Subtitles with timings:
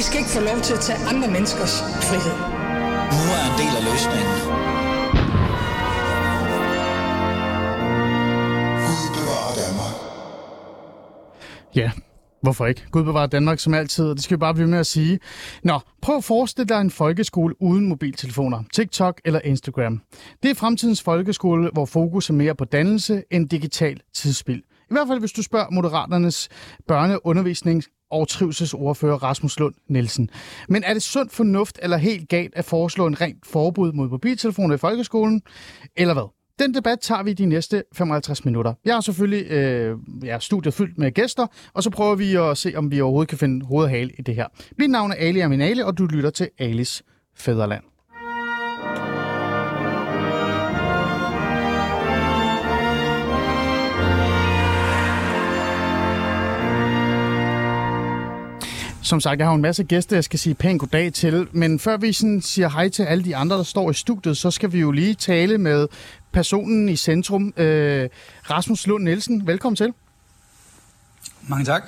[0.00, 1.74] I skal ikke få lov til at tage andre menneskers
[2.08, 2.36] frihed.
[3.16, 4.34] Nu er en del af løsningen.
[8.86, 9.94] Gud bevarer Danmark.
[11.74, 11.90] Ja,
[12.42, 12.86] hvorfor ikke?
[12.90, 15.18] Gud bevarer Danmark som altid, og det skal vi bare blive med at sige.
[15.64, 20.00] Nå, prøv at forestille dig en folkeskole uden mobiltelefoner, TikTok eller Instagram.
[20.42, 24.58] Det er fremtidens folkeskole, hvor fokus er mere på dannelse end digital tidsspil.
[24.58, 26.48] I hvert fald hvis du spørger Moderaternes
[26.88, 30.30] børneundervisning og trivselsordfører Rasmus Lund Nielsen.
[30.68, 34.74] Men er det sund fornuft eller helt galt at foreslå en rent forbud mod mobiltelefoner
[34.74, 35.42] i folkeskolen?
[35.96, 36.30] Eller hvad?
[36.58, 38.74] Den debat tager vi de næste 55 minutter.
[38.84, 42.72] Jeg har selvfølgelig øh, ja, studiet fyldt med gæster, og så prøver vi at se,
[42.76, 44.46] om vi overhovedet kan finde hoved og hale i det her.
[44.78, 47.02] Mit navn er Ali Aminali, og du lytter til Alis
[47.36, 47.89] Fæderland.
[59.10, 61.48] Som sagt, jeg har jo en masse gæster, jeg skal sige pænt goddag til.
[61.52, 64.50] Men før vi sådan siger hej til alle de andre, der står i studiet, så
[64.50, 65.86] skal vi jo lige tale med
[66.32, 67.54] personen i centrum.
[67.56, 68.08] Øh,
[68.50, 69.92] Rasmus Lund Nielsen, velkommen til.
[71.48, 71.82] Mange tak.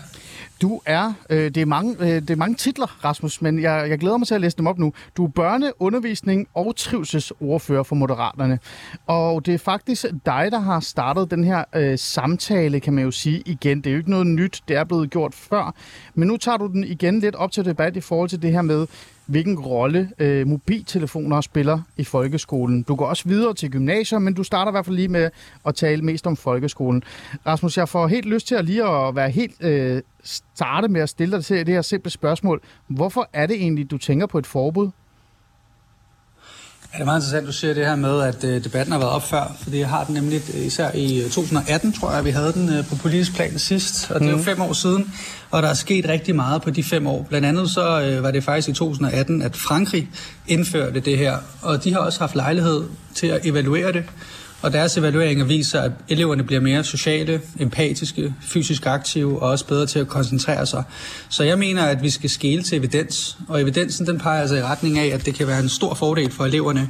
[0.62, 3.98] Du er, øh, det, er mange, øh, det er mange titler, Rasmus, men jeg, jeg
[3.98, 4.92] glæder mig til at læse dem op nu.
[5.16, 8.58] Du er børne-, undervisning og trivselsordfører for Moderaterne.
[9.06, 13.10] Og det er faktisk dig, der har startet den her øh, samtale, kan man jo
[13.10, 13.78] sige igen.
[13.78, 15.74] Det er jo ikke noget nyt, det er blevet gjort før.
[16.14, 18.62] Men nu tager du den igen lidt op til debat i forhold til det her
[18.62, 18.86] med,
[19.26, 22.82] hvilken rolle øh, mobiltelefoner spiller i folkeskolen.
[22.82, 25.30] Du går også videre til gymnasier, men du starter i hvert fald lige med
[25.66, 27.02] at tale mest om folkeskolen.
[27.46, 31.08] Rasmus, jeg får helt lyst til at lige at være helt øh, starte med at
[31.08, 32.60] stille dig til det her simple spørgsmål.
[32.86, 34.90] Hvorfor er det egentlig, du tænker på et forbud?
[36.92, 39.12] Ja, det er meget interessant, du siger det her med, at øh, debatten har været
[39.12, 42.52] op før, fordi jeg har den nemlig øh, især i 2018, tror jeg, vi havde
[42.52, 45.12] den øh, på politisk plan sidst, og det er jo fem år siden,
[45.50, 47.26] og der er sket rigtig meget på de fem år.
[47.28, 50.08] Blandt andet så øh, var det faktisk i 2018, at Frankrig
[50.46, 54.04] indførte det her, og de har også haft lejlighed til at evaluere det,
[54.62, 59.86] og deres evalueringer viser, at eleverne bliver mere sociale, empatiske, fysisk aktive og også bedre
[59.86, 60.82] til at koncentrere sig.
[61.28, 64.62] Så jeg mener, at vi skal skele til evidens, og evidensen den peger altså i
[64.62, 66.88] retning af, at det kan være en stor fordel for eleverne.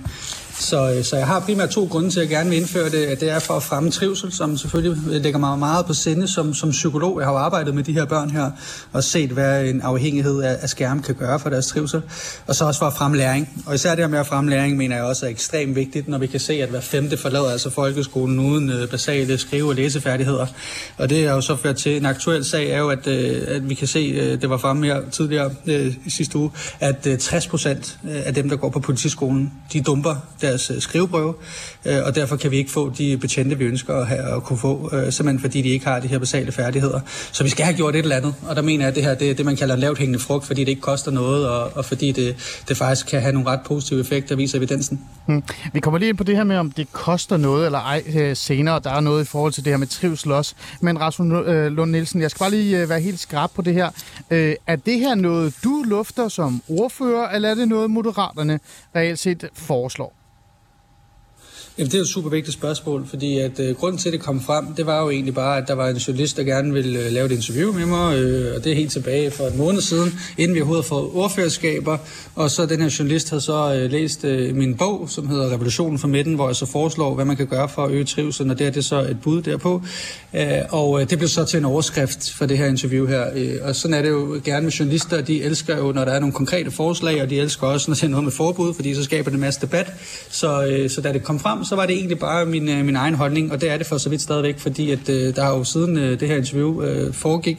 [0.58, 3.20] Så, øh, så jeg har primært to grunde til, at jeg gerne vil indføre det.
[3.20, 6.70] Det er for at fremme trivsel, som selvfølgelig lægger mig meget på sinde som, som
[6.70, 7.20] psykolog.
[7.20, 8.50] Jeg har jo arbejdet med de her børn her,
[8.92, 12.02] og set, hvad en afhængighed af, af skærm kan gøre for deres trivsel.
[12.46, 13.64] Og så også for at fremme læring.
[13.66, 16.18] Og især det her med at fremme læring, mener jeg også er ekstremt vigtigt, når
[16.18, 20.46] vi kan se, at hver femte forlader altså folkeskolen uden øh, basale skrive- og læsefærdigheder.
[20.98, 23.68] Og det er jo så ført til en aktuel sag, er jo, at, øh, at
[23.68, 25.50] vi kan se, det var fremme her tidligere
[26.06, 30.70] i sidste uge, at 60 procent af dem, der går på politiskolen, de dumper deres
[30.70, 31.34] øh, skriveprøve,
[31.84, 34.58] øh, og derfor kan vi ikke få de betjente, vi ønsker at, have, at kunne
[34.58, 37.00] få, øh, simpelthen fordi de ikke har de her basale færdigheder.
[37.32, 39.14] Så vi skal have gjort et eller andet, og der mener jeg, at det her
[39.14, 41.84] det er det, man kalder lavt hængende frugt, fordi det ikke koster noget, og, og
[41.84, 45.00] fordi det, det faktisk kan have nogle ret positive effekter, viser evidensen.
[45.26, 45.42] Hmm.
[45.72, 48.80] Vi kommer lige ind på det her med, om det koster noget eller ej senere.
[48.84, 50.54] Der er noget i forhold til det her med trivsel også.
[50.80, 53.90] Men Rasmus Lund Nielsen, jeg skal bare lige være helt skrab på det her.
[54.66, 58.60] Er det her noget, du lufter som ordfører, eller er det noget, Moderaterne
[58.96, 60.14] reelt set foreslår?
[61.78, 64.40] Jamen, det er et super vigtigt spørgsmål, fordi at øh, grunden til, at det kom
[64.40, 67.12] frem, det var jo egentlig bare, at der var en journalist, der gerne ville øh,
[67.12, 70.18] lave et interview med mig, øh, og det er helt tilbage for en måned siden,
[70.38, 71.98] inden vi overhovedet fået ordførerskaber,
[72.34, 75.98] og så den her journalist havde så øh, læst øh, min bog, som hedder Revolutionen
[75.98, 78.58] for midten, hvor jeg så foreslår, hvad man kan gøre for at øge trivselen, og
[78.58, 79.82] det er det så et bud derpå,
[80.34, 83.54] øh, og øh, det blev så til en overskrift for det her interview her, øh,
[83.62, 86.32] og sådan er det jo gerne med journalister, de elsker jo, når der er nogle
[86.32, 89.30] konkrete forslag, og de elsker også, når det er noget med forbud, fordi så skaber
[89.30, 89.92] det en masse debat,
[90.30, 92.96] så, øh, så da det kom frem, så var det egentlig bare min, øh, min
[92.96, 95.56] egen holdning, og det er det for så vidt stadigvæk, fordi at, øh, der har
[95.56, 97.56] jo siden øh, det her interview øh, foregik,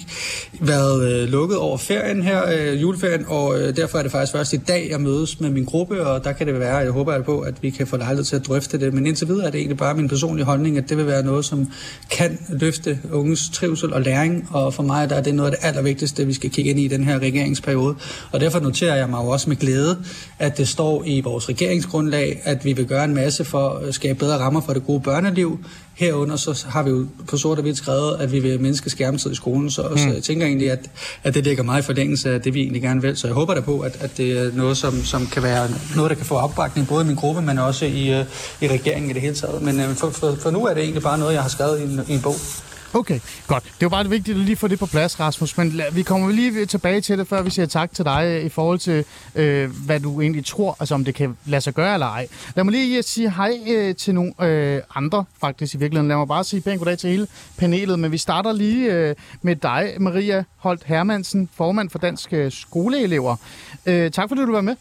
[0.59, 4.53] været øh, lukket over ferien her, øh, juleferien, og øh, derfor er det faktisk først
[4.53, 7.39] i dag, jeg mødes med min gruppe, og der kan det være, jeg håber på,
[7.39, 9.77] at vi kan få lejlighed til at drøfte det, men indtil videre er det egentlig
[9.77, 11.71] bare min personlige holdning, at det vil være noget, som
[12.11, 15.67] kan løfte unges trivsel og læring, og for mig der er det noget af det
[15.67, 17.95] allervigtigste, vi skal kigge ind i den her regeringsperiode,
[18.31, 19.97] og derfor noterer jeg mig jo også med glæde,
[20.39, 24.19] at det står i vores regeringsgrundlag, at vi vil gøre en masse for øh, skabe
[24.19, 25.59] bedre rammer for det gode børneliv.
[25.95, 29.31] Herunder så har vi jo på sort og hvidt skrevet, at vi vil mindske skærmtid
[29.31, 29.97] i skolen, så, mm.
[29.97, 30.89] så jeg tænker egentlig, at,
[31.23, 33.17] at det ligger meget i forlængelse af det, vi egentlig gerne vil.
[33.17, 36.09] Så jeg håber da på, at, at det er noget, som, som kan være noget,
[36.09, 38.25] der kan få opbakning, både i min gruppe, men også i, uh,
[38.61, 39.61] i regeringen i det hele taget.
[39.61, 41.83] Men uh, for, for, for nu er det egentlig bare noget, jeg har skrevet i
[41.83, 42.35] en, i en bog.
[42.95, 43.63] Okay, godt.
[43.63, 45.57] Det var bare vigtigt at lige få det på plads, Rasmus.
[45.57, 48.49] Men vi kommer lige tilbage til det, før vi siger tak til dig øh, i
[48.49, 49.05] forhold til,
[49.35, 52.27] øh, hvad du egentlig tror, altså om det kan lade sig gøre eller ej.
[52.55, 56.07] Lad mig lige øh, sige hej øh, til nogle øh, andre, faktisk i virkeligheden.
[56.07, 57.99] Lad mig bare sige pænt goddag til hele panelet.
[57.99, 63.35] Men vi starter lige øh, med dig, Maria Holt Hermansen, formand for Dansk øh, Skoleelever.
[63.85, 64.75] Øh, tak fordi du var med.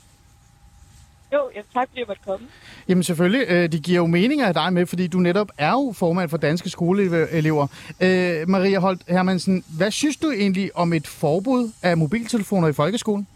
[1.32, 2.48] Jo, ja, tak fordi jeg måtte komme.
[2.88, 5.92] Jamen selvfølgelig, øh, det giver jo mening af dig med, fordi du netop er jo
[6.02, 7.64] formand for danske skoleelever.
[8.06, 13.26] Øh, Maria Holt Hermansen, hvad synes du egentlig om et forbud af mobiltelefoner i folkeskolen?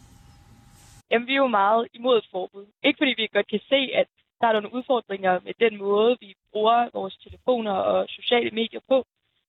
[1.10, 2.64] Jamen, vi er jo meget imod et forbud.
[2.84, 4.06] Ikke fordi vi godt kan se, at
[4.40, 9.04] der er nogle udfordringer med den måde, vi bruger vores telefoner og sociale medier på,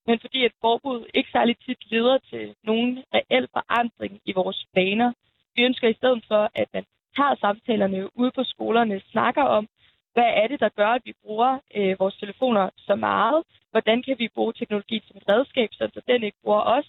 [0.08, 5.14] men fordi et forbud ikke særlig tit leder til nogen reel forandring i vores vaner.
[5.56, 6.84] Vi ønsker i stedet for, at man
[7.18, 9.68] tager samtalerne ude på skolerne, snakker om,
[10.14, 13.44] hvad er det, der gør, at vi bruger øh, vores telefoner så meget?
[13.72, 16.88] Hvordan kan vi bruge teknologi som et redskab, så den ikke bruger os?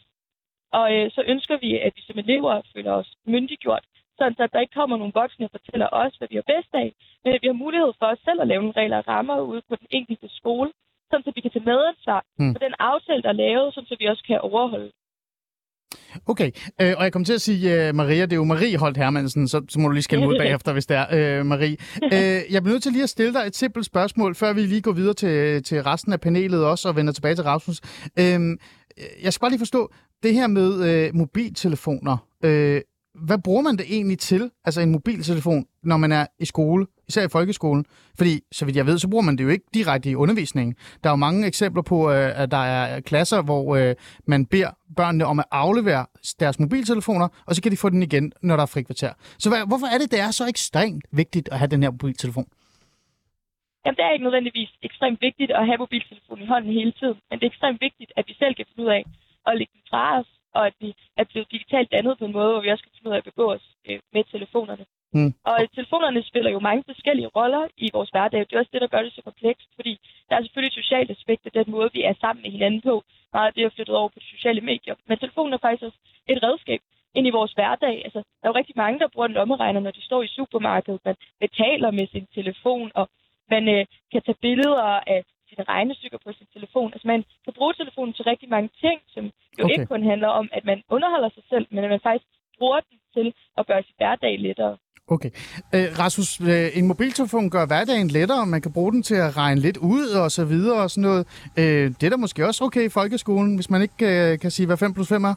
[0.73, 3.85] Og øh, så ønsker vi, at vi som elever føler os myndiggjort,
[4.19, 6.89] sådan at der ikke kommer nogle voksne og fortæller os, hvad vi har bedst af,
[7.25, 9.63] men at vi har mulighed for os selv at lave nogle regler og rammer ude
[9.69, 10.71] på den enkelte skole,
[11.11, 12.53] sådan at vi kan tage medansvar mm.
[12.55, 14.93] for den aftale, der er lavet, sådan at vi også kan overholde
[16.27, 16.51] Okay,
[16.81, 19.49] øh, og jeg kommer til at sige uh, Maria, det er jo Marie Holt Hermansen,
[19.49, 21.77] så, så må du lige skælde ud bagefter, hvis det er, uh, Marie.
[22.03, 22.13] Uh,
[22.53, 24.93] jeg bliver nødt til lige at stille dig et simpelt spørgsmål, før vi lige går
[24.93, 27.81] videre til, til resten af panelet også, og vender tilbage til Rasmus.
[28.21, 28.25] Uh,
[29.23, 32.79] jeg skal bare lige forstå, det her med uh, mobiltelefoner, uh,
[33.25, 37.25] hvad bruger man det egentlig til, altså en mobiltelefon, når man er i skole, især
[37.25, 37.85] i folkeskolen?
[38.19, 40.75] Fordi, så vidt jeg ved, så bruger man det jo ikke direkte i undervisningen.
[41.03, 43.95] Der er jo mange eksempler på, øh, at der er klasser, hvor øh,
[44.27, 46.07] man beder børnene om at aflevere
[46.41, 49.13] deres mobiltelefoner, og så kan de få den igen, når der er frikvarter.
[49.39, 52.47] Så hvad, hvorfor er det, det er så ekstremt vigtigt at have den her mobiltelefon?
[53.85, 57.35] Jamen, det er ikke nødvendigvis ekstremt vigtigt at have mobiltelefonen i hånden hele tiden, men
[57.39, 59.03] det er ekstremt vigtigt, at vi selv kan finde ud af
[59.47, 62.51] at lægge den fra os, og at vi er blevet digitalt dannet på en måde,
[62.53, 64.85] hvor vi også kan finde ud af at begå os øh, med telefonerne.
[65.13, 65.33] Mm.
[65.45, 68.41] Og telefonerne spiller jo mange forskellige roller i vores hverdag.
[68.41, 69.93] Det er også det, der gør det så komplekst, fordi
[70.29, 73.03] der er selvfølgelig et socialt aspekt af den måde, vi er sammen med hinanden på.
[73.33, 74.95] Meget af det er flyttet over på de sociale medier.
[75.09, 76.81] Men telefonen er faktisk også et redskab
[77.15, 77.97] ind i vores hverdag.
[78.05, 81.01] Altså, der er jo rigtig mange, der bruger en lommeregner, når de står i supermarkedet.
[81.05, 83.09] Man betaler med sin telefon, og
[83.51, 84.83] man øh, kan tage billeder
[85.15, 86.93] af sine regnestykker på sin telefon.
[86.93, 89.25] Altså man kan bruge telefonen til rigtig mange ting, som
[89.59, 89.73] jo okay.
[89.73, 92.29] ikke kun handler om, at man underholder sig selv, men at man faktisk
[92.59, 94.77] bruger den til at gøre sit hverdag lettere.
[95.11, 95.31] Okay.
[95.73, 99.37] Æ, øh, Rasmus, øh, en mobiltelefon gør hverdagen lettere, man kan bruge den til at
[99.37, 101.27] regne lidt ud og så videre og sådan noget.
[101.57, 104.51] Æ, øh, det er da måske også okay i folkeskolen, hvis man ikke øh, kan
[104.51, 105.35] sige, hvad 5 plus 5 er?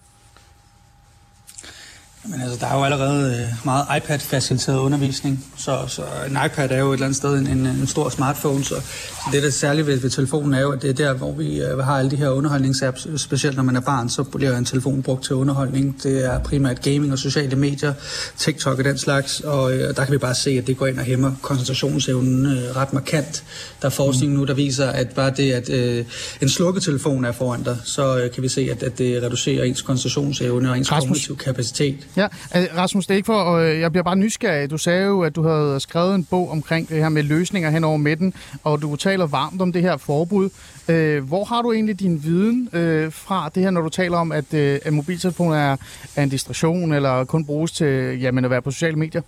[2.26, 6.78] Men altså, der er jo allerede øh, meget iPad-faciliteret undervisning, så, så en iPad er
[6.78, 9.52] jo et eller andet sted en, en, en stor smartphone, så, så det, der er
[9.52, 12.12] særligt ved, ved telefonen, er jo, at det er der, hvor vi øh, har alle
[12.12, 16.04] de her underholdningsapps, specielt når man er barn, så bliver en telefon brugt til underholdning.
[16.04, 17.94] Det er primært gaming og sociale medier,
[18.38, 21.00] TikTok og den slags, og øh, der kan vi bare se, at det går ind
[21.00, 23.44] og hæmmer koncentrationsevnen øh, ret markant.
[23.82, 26.06] Der er forskning nu, der viser, at bare det, at øh,
[26.42, 29.64] en slukket telefon er foran dig, så øh, kan vi se, at, at det reducerer
[29.64, 31.96] ens koncentrationsevne og ens kognitiv kapacitet.
[32.18, 34.72] Ja, øh, Rasmus, det er ikke for, og øh, jeg bliver bare nysgerrig.
[34.72, 37.84] Du sagde jo, at du havde skrevet en bog omkring det her med løsninger hen
[37.84, 40.50] over midten, og du taler varmt om det her forbud.
[40.88, 42.70] Øh, hvor har du egentlig din viden
[43.12, 44.54] fra det her, når du taler om, at,
[44.94, 45.78] mobiltelefoner
[46.16, 49.22] er en distraktion, eller kun bruges til jamen, at være på sociale medier?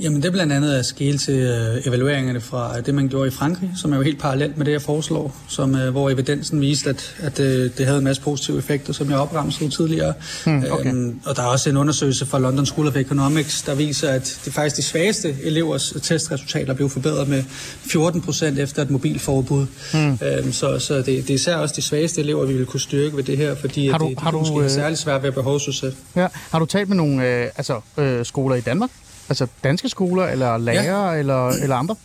[0.00, 3.30] Jamen det er blandt andet at skele til øh, evalueringerne fra det, man gjorde i
[3.30, 6.90] Frankrig, som er jo helt parallelt med det, jeg foreslår, som, øh, hvor evidensen viste,
[6.90, 10.14] at, at øh, det havde en masse positive effekter, som jeg opremsede tidligere.
[10.44, 10.90] Hmm, okay.
[10.90, 14.40] øhm, og der er også en undersøgelse fra London School of Economics, der viser, at
[14.44, 17.44] det faktisk de svageste elevers testresultater blev forbedret med
[17.86, 19.66] 14 procent efter et mobilforbud.
[19.92, 20.18] Hmm.
[20.22, 23.16] Øhm, så så det, det er især også de svageste elever, vi vil kunne styrke
[23.16, 25.28] ved det her, fordi har du, det, de har du, måske er særligt svært ved
[25.28, 25.96] at behovsudsætte.
[26.16, 26.26] Ja.
[26.50, 28.90] Har du talt med nogle øh, altså, øh, skoler i Danmark?
[29.32, 31.18] Altså danske skoler, eller lærere, ja.
[31.18, 31.96] eller, eller andre?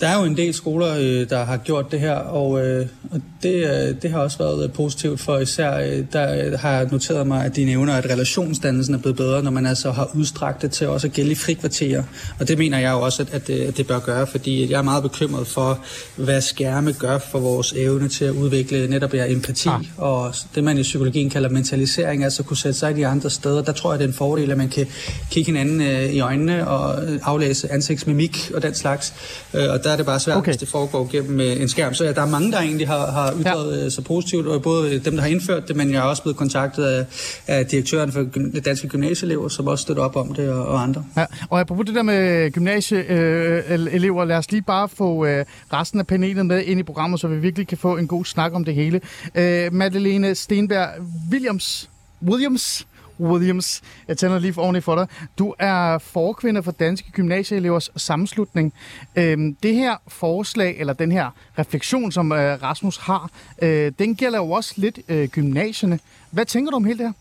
[0.00, 3.20] Der er jo en del skoler, øh, der har gjort det her, og, øh, og
[3.42, 7.56] det, øh, det har også været positivt for især, der har jeg noteret mig, at
[7.56, 11.06] de nævner, at relationsdannelsen er blevet bedre, når man altså har udstrakt det til også
[11.06, 12.02] at gælde i frikvarterer.
[12.38, 14.82] Og det mener jeg jo også, at, det, at det bør gøre, fordi jeg er
[14.82, 15.78] meget bekymret for,
[16.16, 19.80] hvad skærme gør for vores evne til at udvikle netop ja, empati, ah.
[19.96, 23.62] og det man i psykologien kalder mentalisering, altså kunne sætte sig i de andre steder.
[23.62, 24.86] Der tror jeg, det er en fordel, at man kan
[25.30, 29.14] kigge hinanden i øjnene og aflæse ansigtsmimik og den slags.
[29.52, 30.50] Og der så er det bare svært, Okay.
[30.50, 31.94] hvis det foregår gennem øh, en skærm.
[31.94, 33.88] Så ja, der er mange, der egentlig har, har ytret ja.
[33.90, 36.84] sig positivt, og både dem, der har indført det, men jeg er også blevet kontaktet
[36.84, 37.06] af,
[37.46, 38.26] af direktøren for
[38.64, 41.04] danske gymnasieelever, som også støtter op om det, og, og andre.
[41.16, 46.06] Ja, og apropos det der med gymnasieelever, lad os lige bare få øh, resten af
[46.06, 48.74] panelet med ind i programmet, så vi virkelig kan få en god snak om det
[48.74, 49.00] hele.
[49.34, 50.88] Øh, Madeleine Stenberg
[51.32, 51.90] Williams,
[52.22, 52.86] Williams,
[53.20, 55.06] Williams, jeg tænder lige for ordentligt for dig.
[55.38, 58.72] Du er forkvinde for Danske Gymnasieelevers Sammenslutning.
[59.16, 63.30] Øhm, det her forslag, eller den her refleksion, som øh, Rasmus har,
[63.62, 65.98] øh, den gælder jo også lidt øh, gymnasierne.
[66.30, 67.12] Hvad tænker du om hele det her?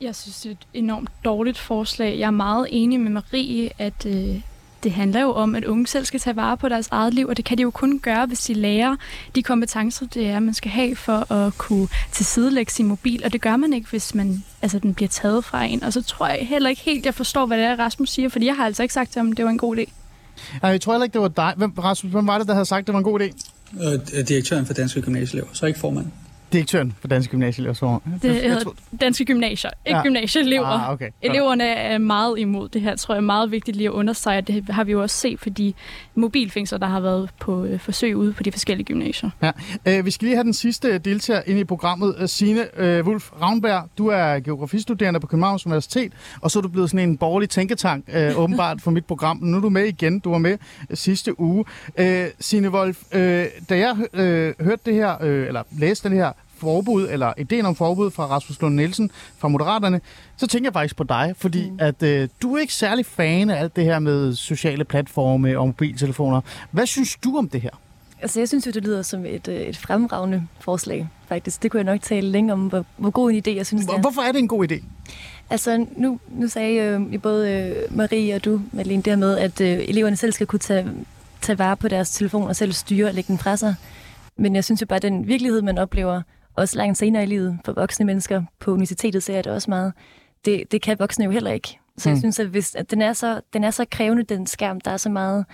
[0.00, 2.18] Jeg synes, det er et enormt dårligt forslag.
[2.18, 4.40] Jeg er meget enig med Marie, at øh,
[4.82, 7.36] det handler jo om, at unge selv skal tage vare på deres eget liv, og
[7.36, 8.96] det kan de jo kun gøre, hvis de lærer
[9.34, 13.40] de kompetencer, det er, man skal have for at kunne tilsidelægge sin mobil, og det
[13.40, 15.84] gør man ikke, hvis man, altså, den bliver taget fra en.
[15.84, 18.46] Og så tror jeg heller ikke helt, jeg forstår, hvad det er, Rasmus siger, fordi
[18.46, 19.92] jeg har altså ikke sagt til ham, at det var en god idé.
[20.62, 21.54] Ej, Jeg tror heller ikke, det var dig.
[21.56, 23.32] Hvem, Rasmus, hvem var det, der havde sagt, at det var en god idé?
[23.84, 26.06] Øh, direktøren for danske gymnasieelever, så ikke formand.
[26.52, 27.98] Direktøren for Danske Gymnasieelever.
[28.22, 30.02] Det tror- danske gymnasier, ikke Ja.
[30.02, 30.66] gymnasieelever.
[30.66, 31.10] Ah, okay.
[31.22, 34.64] Eleverne er meget imod det her, tror jeg er meget vigtigt lige at understrege, det
[34.70, 35.72] har vi jo også set for de
[36.14, 39.30] mobilfængsler, der har været på øh, forsøg ude på de forskellige gymnasier.
[39.42, 39.50] Ja.
[39.86, 42.14] Øh, vi skal lige have den sidste deltager ind i programmet.
[42.18, 46.68] Øh, Signe øh, Wulf Ravnberg, du er geografistuderende på Københavns Universitet, og så er du
[46.68, 49.38] blevet sådan en borgerlig tænketank, øh, åbenbart, for mit program.
[49.42, 50.18] Nu er du med igen.
[50.18, 50.58] Du var med
[50.90, 51.64] øh, sidste uge.
[51.98, 56.32] Øh, Signe Wolf, øh, da jeg øh, hørte det her, øh, eller læste den her
[56.62, 60.00] forbud, eller ideen om forbud fra Rasmus Lund Nielsen fra Moderaterne,
[60.36, 61.76] så tænker jeg faktisk på dig, fordi mm.
[61.80, 65.66] at øh, du er ikke særlig fan af alt det her med sociale platforme og
[65.66, 66.40] mobiltelefoner.
[66.70, 67.70] Hvad synes du om det her?
[68.22, 71.62] Altså, jeg synes jo, det lyder som et, øh, et fremragende forslag, faktisk.
[71.62, 73.94] Det kunne jeg nok tale længe om, hvor, hvor god en idé jeg synes, det
[73.94, 74.00] er.
[74.00, 74.84] Hvorfor er det en god idé?
[75.50, 79.60] Altså, nu, nu sagde øh, både øh, Marie og du, Malene, det her med, at
[79.60, 80.86] øh, eleverne selv skal kunne tage,
[81.40, 83.74] tage vare på deres telefon og selv styre og lægge den fra sig.
[84.36, 86.22] Men jeg synes jo bare, at den virkelighed, man oplever,
[86.56, 89.92] også langt senere i livet for voksne mennesker på universitetet, ser jeg det også meget.
[90.44, 91.78] Det, det kan voksne jo heller ikke.
[91.98, 92.12] Så Mm.
[92.12, 94.80] jeg synes, at, hvis, at den, er så, den er så krævende, den skærm.
[94.80, 95.44] Der er så meget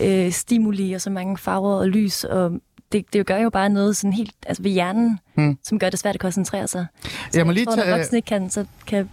[0.00, 2.52] øh, stimuli og så mange farver og lys, og
[2.92, 5.58] det, det gør jo bare noget sådan helt altså ved hjernen, Mm.
[5.62, 6.86] som gør det svært at koncentrere sig.
[7.02, 9.08] Så Jeg må lige tror, tage- når voksne ikke kan, så kan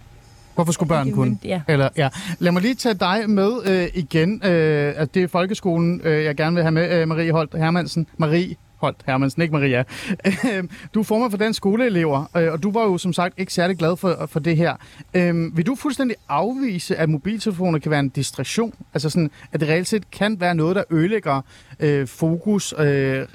[0.54, 1.38] Hvorfor skulle børn kunne?
[1.44, 1.60] Ja.
[1.68, 2.08] Eller, ja.
[2.38, 4.42] Lad mig lige tage dig med øh, igen.
[4.44, 8.06] Øh, at det er folkeskolen, øh, jeg gerne vil have med, øh, Marie Holt Hermansen.
[8.16, 9.84] Marie Holt Hermansen, ikke Maria.
[10.26, 13.52] Øh, du er formand for Dansk Skoleelever, øh, og du var jo som sagt ikke
[13.52, 14.76] særlig glad for, for det her.
[15.16, 18.72] Øh, vil du fuldstændig afvise, at mobiltelefoner kan være en distraktion?
[18.94, 21.42] Altså sådan, at det reelt set kan være noget, der ødelægger
[21.80, 22.78] øh, fokus, øh,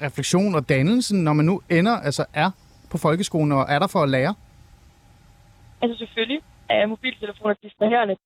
[0.06, 2.50] refleksion og dannelsen, når man nu ender, altså er
[2.90, 4.34] på folkeskolen og er der for at lære?
[5.82, 8.16] Altså selvfølgelig er mobiltelefoner distraherende.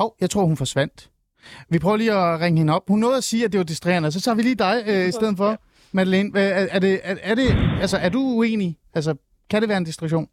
[0.00, 1.13] Åh, oh, jeg tror, hun forsvandt.
[1.68, 2.82] Vi prøver lige at ringe hende op.
[2.88, 5.12] Hun nåede at sige, at det var distraherende, så tager vi lige dig øh, i
[5.12, 5.58] stedet for.
[5.92, 8.76] Madeleine, hvad- er, er, det, er, er, det, altså, er du uenig?
[8.94, 9.14] Altså,
[9.50, 10.26] kan det være en distraktion?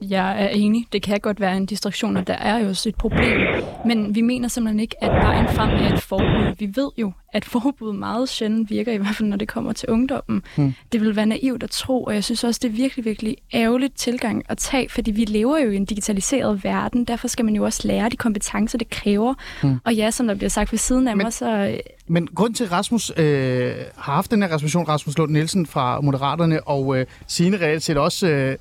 [0.00, 2.94] Jeg er enig, det kan godt være en distraktion, og der er jo også et
[2.94, 3.40] problem.
[3.86, 6.54] Men vi mener simpelthen ikke, at vejen frem er et forbud.
[6.58, 9.88] Vi ved jo, at forbud meget sjældent virker, i hvert fald når det kommer til
[9.88, 10.42] ungdommen.
[10.56, 10.74] Hmm.
[10.92, 13.96] Det vil være naivt at tro, og jeg synes også, det er virkelig, virkelig ærgerligt
[13.96, 17.04] tilgang at tage, fordi vi lever jo i en digitaliseret verden.
[17.04, 19.34] Derfor skal man jo også lære de kompetencer, det kræver.
[19.62, 19.78] Hmm.
[19.84, 21.78] Og ja, som der bliver sagt ved siden af Men- mig, så
[22.08, 26.00] Men grund til, at Rasmus øh, har haft den her reservation, Rasmus Lund Nielsen fra
[26.00, 28.56] Moderaterne, og øh, sine reelt set også øh,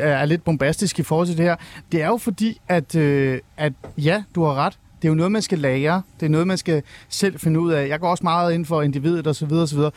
[0.00, 1.56] er lidt bombastisk i forhold til det her,
[1.92, 5.32] det er jo fordi, at, øh, at ja, du har ret, det er jo noget,
[5.32, 6.02] man skal lære.
[6.20, 7.88] Det er noget, man skal selv finde ud af.
[7.88, 9.52] Jeg går også meget ind for individet osv.
[9.52, 9.78] osv.
[9.78, 9.90] Men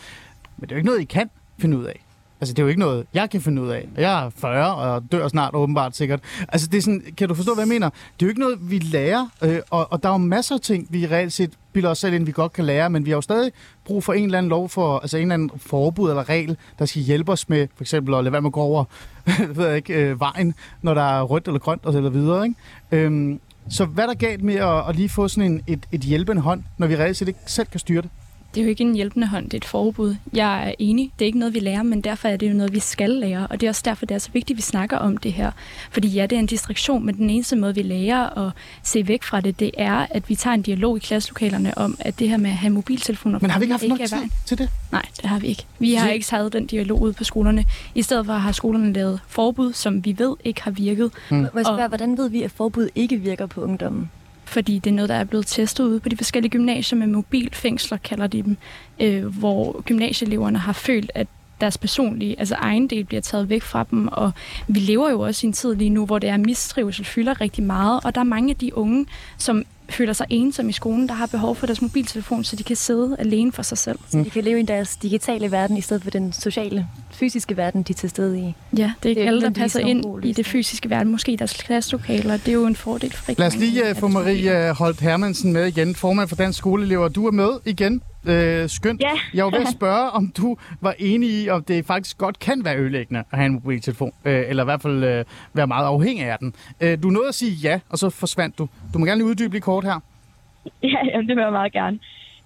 [0.61, 1.29] det er jo ikke noget, I kan
[1.59, 2.05] finde ud af.
[2.41, 3.87] Altså, det er jo ikke noget, jeg kan finde ud af.
[3.97, 6.19] Jeg er 40 og dør snart åbenbart sikkert.
[6.49, 7.89] Altså, det er sådan, kan du forstå, hvad jeg mener?
[7.89, 10.61] Det er jo ikke noget, vi lærer, øh, og, og der er jo masser af
[10.61, 13.17] ting, vi reelt set bilder os selv ind, vi godt kan lære, men vi har
[13.17, 13.51] jo stadig
[13.85, 16.85] brug for en eller anden lov for, altså en eller anden forbud eller regel, der
[16.85, 18.83] skal hjælpe os med, for eksempel at lade være med at gå over,
[19.55, 22.55] ved jeg ikke, øh, vejen, når der er rødt eller grønt og så videre, ikke?
[22.91, 26.01] Øhm, så hvad er der galt med at, at lige få sådan en, et, et
[26.01, 28.09] hjælpende hånd, når vi reelt set ikke selv kan styre det?
[28.55, 30.15] Det er jo ikke en hjælpende hånd, det er et forbud.
[30.33, 32.73] Jeg er enig, det er ikke noget, vi lærer, men derfor er det jo noget,
[32.73, 33.47] vi skal lære.
[33.47, 35.51] Og det er også derfor, det er så vigtigt, at vi snakker om det her.
[35.91, 38.51] Fordi ja, det er en distraktion, men den eneste måde, vi lærer at
[38.83, 42.19] se væk fra det, det er, at vi tager en dialog i klasselokalerne om, at
[42.19, 44.31] det her med at have mobiltelefoner Men har vi ikke haft nok er tid vejen.
[44.45, 44.69] til det?
[44.91, 45.65] Nej, det har vi ikke.
[45.79, 47.65] Vi har ikke taget den dialog ud på skolerne.
[47.95, 51.87] I stedet for har skolerne lavet forbud, som vi ved ikke har virket, spørge, Og-
[51.87, 54.11] hvordan ved vi, at forbud ikke virker på ungdommen?
[54.49, 57.97] Fordi det er noget, der er blevet testet ude på de forskellige gymnasier med mobilfængsler,
[57.97, 58.57] kalder de dem,
[58.99, 61.27] øh, hvor gymnasieeleverne har følt, at
[61.61, 64.31] deres personlige, altså egen del bliver taget væk fra dem, og
[64.67, 67.63] vi lever jo også i en tid lige nu, hvor det er mistrivsel fylder rigtig
[67.63, 69.05] meget, og der er mange af de unge,
[69.37, 72.75] som føler sig ensomme i skolen, der har behov for deres mobiltelefon, så de kan
[72.75, 73.99] sidde alene for sig selv.
[74.09, 76.87] Så de kan leve i deres digitale verden, i stedet for den sociale,
[77.19, 78.53] fysiske verden, de er til stede i.
[78.77, 81.31] Ja, det er ikke Det er alle, der passer ind i det fysiske verden, måske
[81.31, 82.37] i deres klasselokaler.
[82.37, 85.01] Det er jo en fordel for rigtig Lad os lige uh, få Marie uh, Holt
[85.01, 87.07] Hermansen med igen, formand for Dansk Skoleelever.
[87.07, 88.01] Du er med igen.
[88.23, 89.01] Uh, skønt.
[89.01, 89.11] Ja.
[89.33, 92.65] Jeg var ved at spørge, om du var enig i, om det faktisk godt kan
[92.65, 96.25] være ødelæggende at have en mobiltelefon, uh, eller i hvert fald uh, være meget afhængig
[96.25, 96.53] af den.
[96.83, 98.67] Uh, du nåede at sige ja, og så forsvandt du.
[98.93, 99.99] Du må gerne lige uddybe lige kort her.
[100.83, 101.99] Ja, jamen, det vil jeg meget gerne.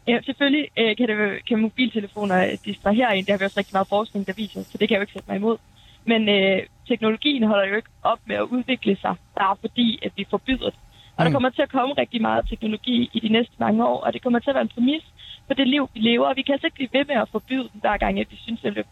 [0.07, 3.23] Ja, selvfølgelig øh, kan, det, kan mobiltelefoner øh, distrahere en.
[3.25, 5.13] Det har vi også rigtig meget forskning, der viser, så det kan jeg jo ikke
[5.13, 5.57] sætte mig imod.
[6.05, 10.25] Men øh, teknologien holder jo ikke op med at udvikle sig, bare fordi at vi
[10.29, 10.79] forbyder det.
[11.17, 11.33] Og der Mm.
[11.33, 14.39] kommer til at komme rigtig meget teknologi i de næste mange år, og det kommer
[14.39, 15.03] til at være en præmis
[15.47, 16.27] for det liv, vi lever.
[16.27, 18.35] Og vi kan altså ikke blive ved med at forbyde den, hver gang at vi
[18.43, 18.83] synes, det er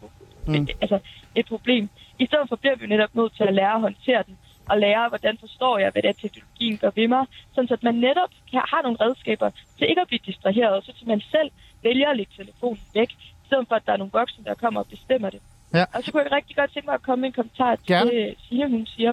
[0.46, 0.68] Mm.
[0.80, 0.98] altså,
[1.34, 1.88] et problem.
[2.18, 4.38] I stedet for bliver vi jo netop nødt til at lære at håndtere den,
[4.70, 7.82] og lære, hvordan forstår jeg, hvad det er, teknologien gør ved mig, sådan så at
[7.82, 11.50] man netop kan, har nogle redskaber til ikke at blive distraheret, så til man selv
[11.82, 14.80] vælger at lægge telefonen væk, i stedet for, at der er nogle voksne, der kommer
[14.80, 15.40] og bestemmer det.
[15.74, 15.84] Ja.
[15.94, 18.10] Og så kunne jeg rigtig godt tænke mig at komme med en kommentar til Gerne.
[18.10, 19.12] det, Signe, hun siger.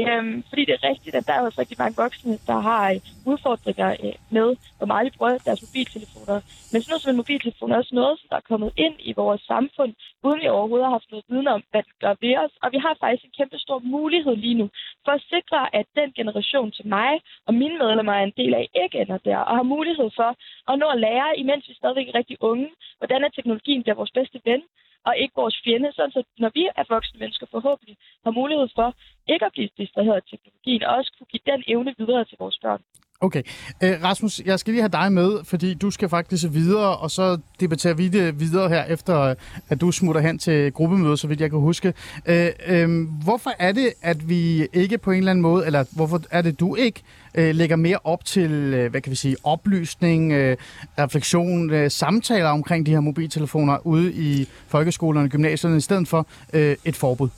[0.00, 3.00] Øhm, fordi det er rigtigt, at der er også rigtig mange voksne, der har øh,
[3.32, 6.38] udfordringer øh, med, hvor meget de bruger deres mobiltelefoner.
[6.70, 9.12] Men sådan noget som en mobiltelefon er også noget, som der er kommet ind i
[9.22, 9.92] vores samfund,
[10.26, 12.54] uden vi overhovedet har haft noget viden om, hvad det gør ved os.
[12.62, 14.66] Og vi har faktisk en kæmpe stor mulighed lige nu
[15.04, 17.12] for at sikre, at den generation til mig
[17.46, 20.30] og mine medlemmer er en del af, ikke ender der, og har mulighed for
[20.70, 22.68] at nå at lære, imens vi stadigvæk er rigtig unge,
[22.98, 24.62] hvordan at teknologien bliver vores bedste ven,
[25.06, 28.88] og ikke vores fjende, sådan så når vi er voksne mennesker forhåbentlig har mulighed for
[29.28, 32.58] ikke at blive distraheret af teknologien, og også kunne give den evne videre til vores
[32.62, 32.82] børn.
[33.22, 33.42] Okay.
[33.82, 37.38] Øh, Rasmus, jeg skal lige have dig med, fordi du skal faktisk videre, og så
[37.60, 39.34] debatterer vi det videre her, efter
[39.68, 41.94] at du smutter hen til gruppemødet, så vidt jeg kan huske.
[42.26, 46.22] Øh, øh, hvorfor er det, at vi ikke på en eller anden måde, eller hvorfor
[46.30, 47.02] er det, du ikke
[47.34, 50.56] øh, lægger mere op til, øh, hvad kan vi sige, oplysning, øh,
[50.98, 56.26] refleksion, øh, samtaler omkring de her mobiltelefoner ude i folkeskolerne og gymnasierne, i stedet for
[56.52, 57.28] øh, et forbud?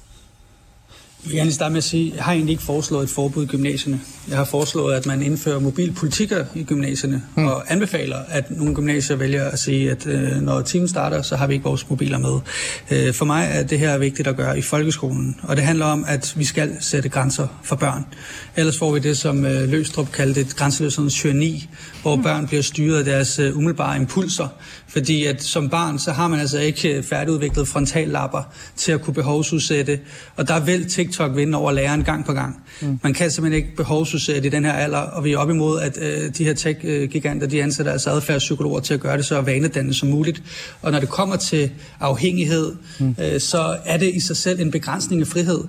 [1.24, 3.44] Jeg vil gerne starte med at sige, at jeg har egentlig ikke foreslået et forbud
[3.44, 4.00] i gymnasierne.
[4.28, 7.46] Jeg har foreslået, at man indfører mobilpolitikker i gymnasierne, mm.
[7.46, 11.46] og anbefaler, at nogle gymnasier vælger at sige, at øh, når timen starter, så har
[11.46, 12.40] vi ikke vores mobiler med.
[12.90, 16.04] Øh, for mig er det her vigtigt at gøre i folkeskolen, og det handler om,
[16.08, 18.04] at vi skal sætte grænser for børn.
[18.56, 21.68] Ellers får vi det, som øh, Løstrup kaldte et grænseløshedens tyranni,
[22.02, 24.48] hvor børn bliver styret af deres øh, umiddelbare impulser,
[24.88, 28.42] fordi at som barn, så har man altså ikke øh, færdigudviklet frontallapper
[28.76, 30.00] til at kunne behovsudsætte,
[30.36, 32.62] og der vil TikTok vinde over læreren gang på gang.
[32.80, 32.98] Mm.
[33.02, 35.98] Man kan simpelthen ikke behovsudsætte i den her alder, og vi er op imod, at
[36.00, 40.08] øh, de her tech-giganter, de ansætter altså adfærdspsykologer til at gøre det så vanedannende som
[40.08, 40.42] muligt.
[40.82, 43.16] Og når det kommer til afhængighed, mm.
[43.22, 45.64] øh, så er det i sig selv en begrænsning af frihed.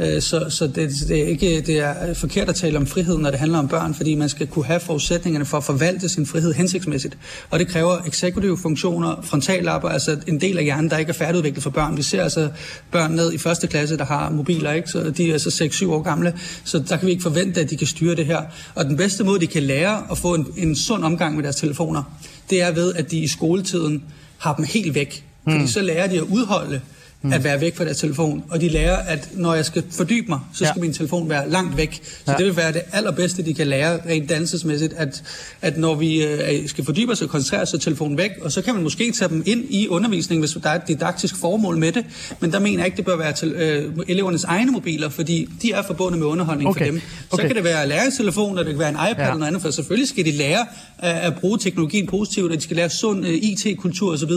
[0.00, 3.30] Øh, Så, så det, det, er ikke, det er forkert at tale om frihed, når
[3.30, 6.52] det handler om børn, fordi man skal kunne have forudsætningerne for at forvalte sin frihed
[6.54, 7.18] hensigtsmæssigt.
[7.50, 11.62] Og det kræver eksekutive funktioner, frontallapper, altså en del af hjernen, der ikke er færdigudviklet
[11.62, 11.96] for børn.
[11.96, 12.48] Vi ser altså
[12.90, 14.90] børn ned i første klasse, der har mobiler, ikke?
[14.90, 16.34] så de er altså 6-7 år gamle,
[16.64, 18.42] så der kan vi ikke forvente, at de kan styre det her.
[18.74, 21.56] Og den bedste måde, de kan lære at få en, en sund omgang med deres
[21.56, 22.02] telefoner,
[22.50, 24.02] det er ved, at de i skoletiden
[24.38, 25.24] har dem helt væk.
[25.44, 26.80] Fordi så lærer de at udholde
[27.22, 27.32] mm.
[27.32, 28.44] at være væk fra deres telefon.
[28.50, 30.70] Og de lærer, at når jeg skal fordybe mig, så Ja.
[30.70, 32.00] skal min telefon være langt væk.
[32.24, 32.36] Så Ja.
[32.36, 35.22] det vil være det allerbedste, de kan lære rent dannelsesmæssigt, at,
[35.62, 38.30] at når vi øh, skal fordybe os og koncentrere os, så telefonen væk.
[38.42, 41.36] Og så kan man måske tage dem ind i undervisningen, hvis der er et didaktisk
[41.36, 42.04] formål med det.
[42.40, 45.72] Men der mener jeg ikke, det bør være til øh, elevernes egne mobiler, fordi de
[45.72, 46.86] er forbundet med underholdning Okay.
[46.86, 47.00] for dem.
[47.00, 47.46] Så Okay.
[47.46, 49.22] kan det være læringstelefoner, det kan være en iPad Ja.
[49.22, 50.66] eller noget andet, for selvfølgelig skal de lære
[50.98, 54.30] at, at bruge teknologien positivt, og de skal lære sund uh, IT-kultur osv.,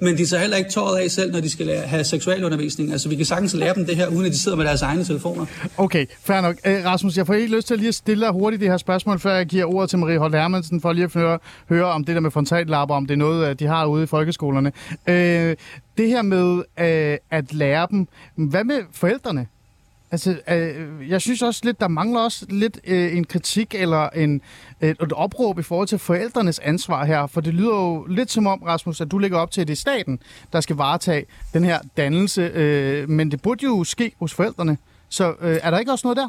[0.00, 2.92] men de tager heller ikke tåret af selv, når de skal lære, have seksualundervisning.
[2.92, 5.04] Altså, vi kan sagtens lære dem det her, uden at de sidder med deres egne
[5.04, 5.46] telefoner.
[5.76, 6.56] Okay, fair nok.
[6.64, 9.18] Æ, Rasmus, jeg får ikke lyst til at lige stille dig hurtigt det her spørgsmål,
[9.18, 12.14] før jeg giver ordet til Marie Holt Hermansen, for lige at høre, høre om det
[12.14, 14.72] der med frontallapper, om det er noget, øh, de har ude i folkeskolerne.
[15.08, 15.56] Øh,
[15.98, 19.46] det her med øh, at lære dem, hvad med forældrene?
[20.14, 24.40] Altså, øh, jeg synes også lidt, der mangler også lidt øh, en kritik eller en,
[24.80, 28.46] et, et opråb i forhold til forældrenes ansvar her, for det lyder jo lidt som
[28.46, 30.18] om, Rasmus, at du lægger op til, at det er staten,
[30.52, 34.78] der skal varetage den her dannelse, øh, men det burde jo ske hos forældrene.
[35.08, 36.28] Så øh, er der ikke også noget der?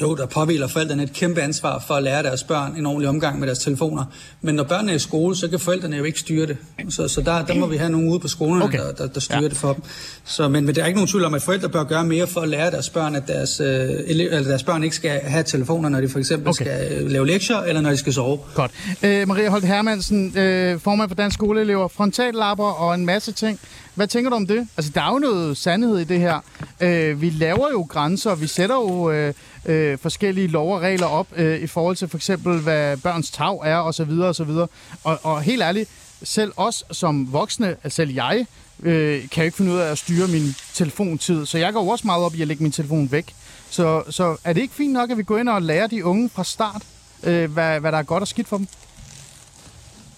[0.00, 3.38] Jo, der påviler forældrene et kæmpe ansvar for at lære deres børn en ordentlig omgang
[3.38, 4.04] med deres telefoner.
[4.42, 6.56] Men når børnene er i skole, så kan forældrene jo ikke styre det.
[6.88, 8.78] Så, så der, der må vi have nogen ude på skolerne, Okay.
[8.78, 9.48] der, der, der styrer Ja.
[9.48, 9.82] det for dem.
[10.24, 12.40] Så, men, men der er ikke nogen tvivl om, at forældre bør gøre mere for
[12.40, 13.66] at lære deres børn, at deres, øh,
[14.06, 16.64] elev, eller deres børn ikke skal have telefoner, når de for eksempel okay.
[16.64, 18.38] skal øh, lave lektier, eller når de skal sove.
[18.54, 18.70] Godt.
[19.02, 23.60] Øh, Maria Holt Hermansen, øh, formand for Dansk Skoleelever, frontallapper og en masse ting.
[24.00, 24.68] Hvad tænker du om det?
[24.76, 26.40] Altså, der er jo noget sandhed i det her.
[26.80, 29.34] Øh, vi laver jo grænser, vi sætter jo øh,
[29.66, 33.58] øh, forskellige lov og regler op øh, i forhold til for eksempel, hvad børns tag
[33.64, 34.68] er, og så videre, og så videre.
[35.04, 35.90] Og, og helt ærligt,
[36.22, 38.46] selv os som voksne, altså selv jeg,
[38.82, 41.46] øh, kan jo ikke finde ud af at styre min telefontid.
[41.46, 43.34] Så jeg går jo også meget op i at lægge min telefon væk.
[43.70, 46.28] Så, så er det ikke fint nok, at vi går ind og lærer de unge
[46.28, 46.82] fra start,
[47.22, 48.66] øh, hvad, hvad der er godt og skidt for dem?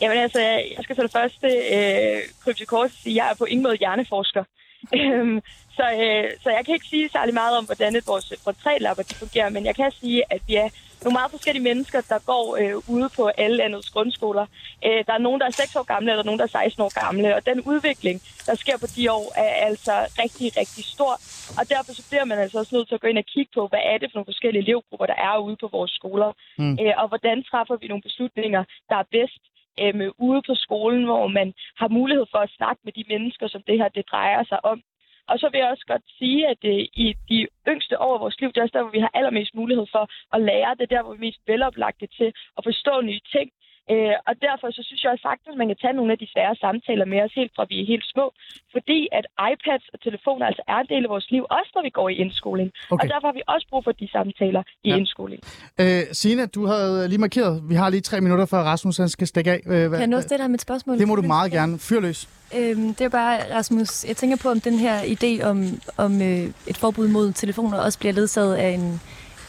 [0.02, 3.44] Jamen altså, jeg skal til det første øh, krybe kort sige, at jeg er på
[3.44, 4.44] ingen måde hjerneforsker.
[4.98, 5.40] Øhm,
[5.76, 9.14] så, øh, så jeg kan ikke sige særlig meget om, hvordan et vores portrætlapper de
[9.14, 10.68] fungerer, men jeg kan sige, at vi er
[11.04, 14.46] nogle meget forskellige mennesker, der går øh, ude på alle landets grundskoler.
[14.86, 16.58] Øh, der er nogen, der er 6 år gamle, og der er nogen, der er
[16.62, 20.84] 16 år gamle, og den udvikling, der sker på de år, er altså rigtig, rigtig
[20.84, 21.12] stor.
[21.58, 23.62] Og derfor så bliver man altså også nødt til at gå ind og kigge på,
[23.66, 26.78] hvad er det for nogle forskellige elevgrupper, der er ude på vores skoler, mm.
[26.82, 29.42] øh, og hvordan træffer vi nogle beslutninger, der er bedst
[29.80, 33.62] øh, ude på skolen, hvor man har mulighed for at snakke med de mennesker, som
[33.66, 34.82] det her det drejer sig om.
[35.28, 38.40] Og så vil jeg også godt sige, at øh, i de yngste år af vores
[38.40, 40.04] liv, det er også der, hvor vi har allermest mulighed for
[40.34, 40.74] at lære.
[40.74, 43.50] Det er der, hvor vi er mest veloplagte til at forstå nye ting.
[43.90, 46.28] Øh, og derfor så synes jeg også sagtens, at man kan tage nogle af de
[46.34, 48.26] svære samtaler med os helt fra vi er helt små.
[48.74, 51.92] Fordi at iPads og telefoner altså er en del af vores liv, også når vi
[51.98, 52.68] går i indskoling.
[52.90, 53.02] Okay.
[53.02, 54.96] Og derfor har vi også brug for de samtaler i ja.
[54.96, 55.40] indskoling.
[55.82, 59.26] Øh, Signe, du havde lige markeret, vi har lige tre minutter, før Rasmus han skal
[59.26, 59.60] stikke af.
[59.66, 60.98] Øh, hvad, kan jeg nå at stille dig med et spørgsmål?
[60.98, 61.78] Det må du meget gerne.
[61.78, 62.20] Fyr løs.
[62.58, 65.58] Øhm, det er bare, Rasmus, jeg tænker på, om den her idé om,
[65.96, 69.00] om øh, et forbud mod telefoner også bliver ledsaget af en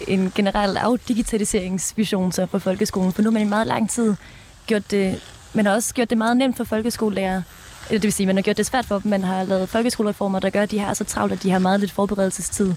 [0.07, 4.15] en generel afdigitaliseringsvision så for folkeskolen, for nu har man i meget lang tid
[4.67, 5.21] gjort det,
[5.53, 7.41] man har også gjort det meget nemt for folkeskolelærer.
[7.89, 10.39] Eller det vil sige, man har gjort det svært for dem, man har lavet folkeskolereformer,
[10.39, 12.73] der gør, at de har så travlt, at de har meget lidt forberedelsestid.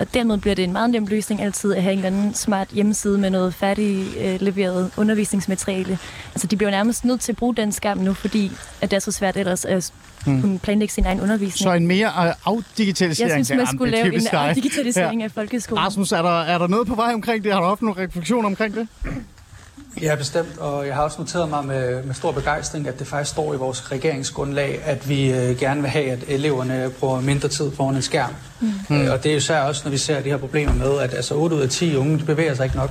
[0.00, 2.68] Og dermed bliver det en meget nem løsning altid at have en eller anden smart
[2.68, 5.98] hjemmeside med noget færdigleveret øh, undervisningsmateriale.
[6.34, 9.00] Altså, de bliver nærmest nødt til at bruge den skærm nu, fordi at det er
[9.00, 9.92] så svært ellers at
[10.26, 10.40] hmm.
[10.40, 11.62] kunne planlægge sin egen undervisning.
[11.62, 13.36] Så en mere uh, afdigitalisering?
[13.36, 15.24] Jeg synes, man skulle lave en afdigitalisering ja.
[15.24, 15.84] af folkeskolen.
[15.84, 17.52] Rasmus, er der, er der noget på vej omkring det?
[17.52, 18.88] Har du haft nogle refleksioner omkring det?
[20.02, 23.30] Ja, bestemt, og jeg har også noteret mig med, med stor begejstring, at det faktisk
[23.30, 27.72] står i vores regeringsgrundlag, at vi øh, gerne vil have, at eleverne bruger mindre tid
[27.72, 28.34] foran en skærm.
[28.60, 28.96] Mm.
[28.96, 31.14] Øh, og det er jo især også, når vi ser de her problemer med, at
[31.14, 32.90] altså 8 ud af 10 unge de bevæger sig ikke nok.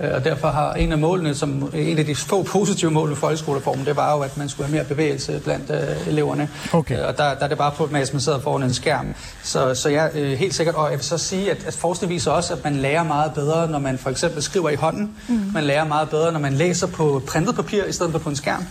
[0.00, 3.16] Øh, og derfor har en af målene, som en af de få positive mål ved
[3.16, 6.48] folkeskoleformen, det var jo, at man skulle have mere bevægelse blandt øh, eleverne.
[6.72, 7.00] Okay.
[7.00, 9.14] Øh, og der, der er det bare på, at man sidder foran en skærm.
[9.42, 12.10] Så, så jeg er øh, helt sikkert, og jeg vil så sige, at, at forskning
[12.12, 15.16] viser også, at man lærer meget bedre, når man for eksempel skriver i hånden.
[15.28, 15.50] Mm.
[15.54, 18.36] Man lærer meget bedre, når man læser på printet papir, i stedet for på en
[18.36, 18.62] skærm.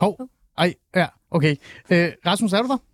[0.00, 0.26] Hov, oh.
[0.58, 1.56] ej, ja, okay.
[1.90, 2.89] Øh, Rasmus, er du der?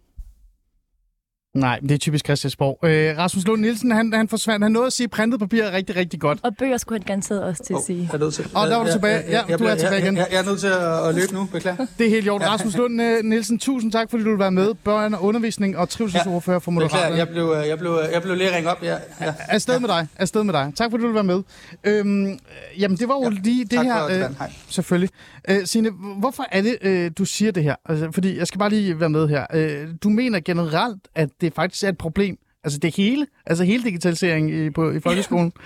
[1.57, 2.79] Nej, det er typisk Christiansborg.
[2.83, 4.65] Øh, Rasmus Lund Nielsen, han, han forsvandt.
[4.65, 6.39] Han nåede at sige, at printet papir er rigtig, rigtig godt.
[6.43, 8.09] Og bøger skulle han garanteret også til at sige.
[8.13, 8.51] Jeg er nødt til.
[8.55, 9.19] Og der var du tilbage.
[9.19, 10.17] Ja, ja, ja du er tilbage igen.
[10.17, 10.67] Jeg, jeg, er nødt til
[11.09, 11.87] at, løbe nu, beklager.
[11.99, 12.43] Det er helt gjort.
[12.43, 14.75] Rasmus Lund øh, Nielsen, tusind tak, fordi du vil være med.
[14.75, 17.17] Børn og undervisning og trivselsordfører for Moderaterne.
[17.17, 18.83] Jeg blev, jeg, blev, jeg blev lige ringet op.
[18.83, 19.35] Ja, ja.
[19.39, 20.09] Afsted med dig.
[20.17, 20.73] Afsted med dig.
[20.77, 21.43] Tak, fordi du vil være med.
[21.85, 22.39] Øhm,
[22.79, 24.07] jamen, det var jo ja, lige det her.
[24.07, 25.11] Øh, selvfølgelig.
[25.49, 27.75] Øh, Signe, hvorfor er det, øh, du siger det her?
[27.85, 29.47] Altså, fordi jeg skal bare lige være med her.
[29.55, 33.83] Øh, du mener generelt, at det faktisk er et problem, altså det hele, altså hele
[33.83, 35.53] digitaliseringen i, på, i folkeskolen?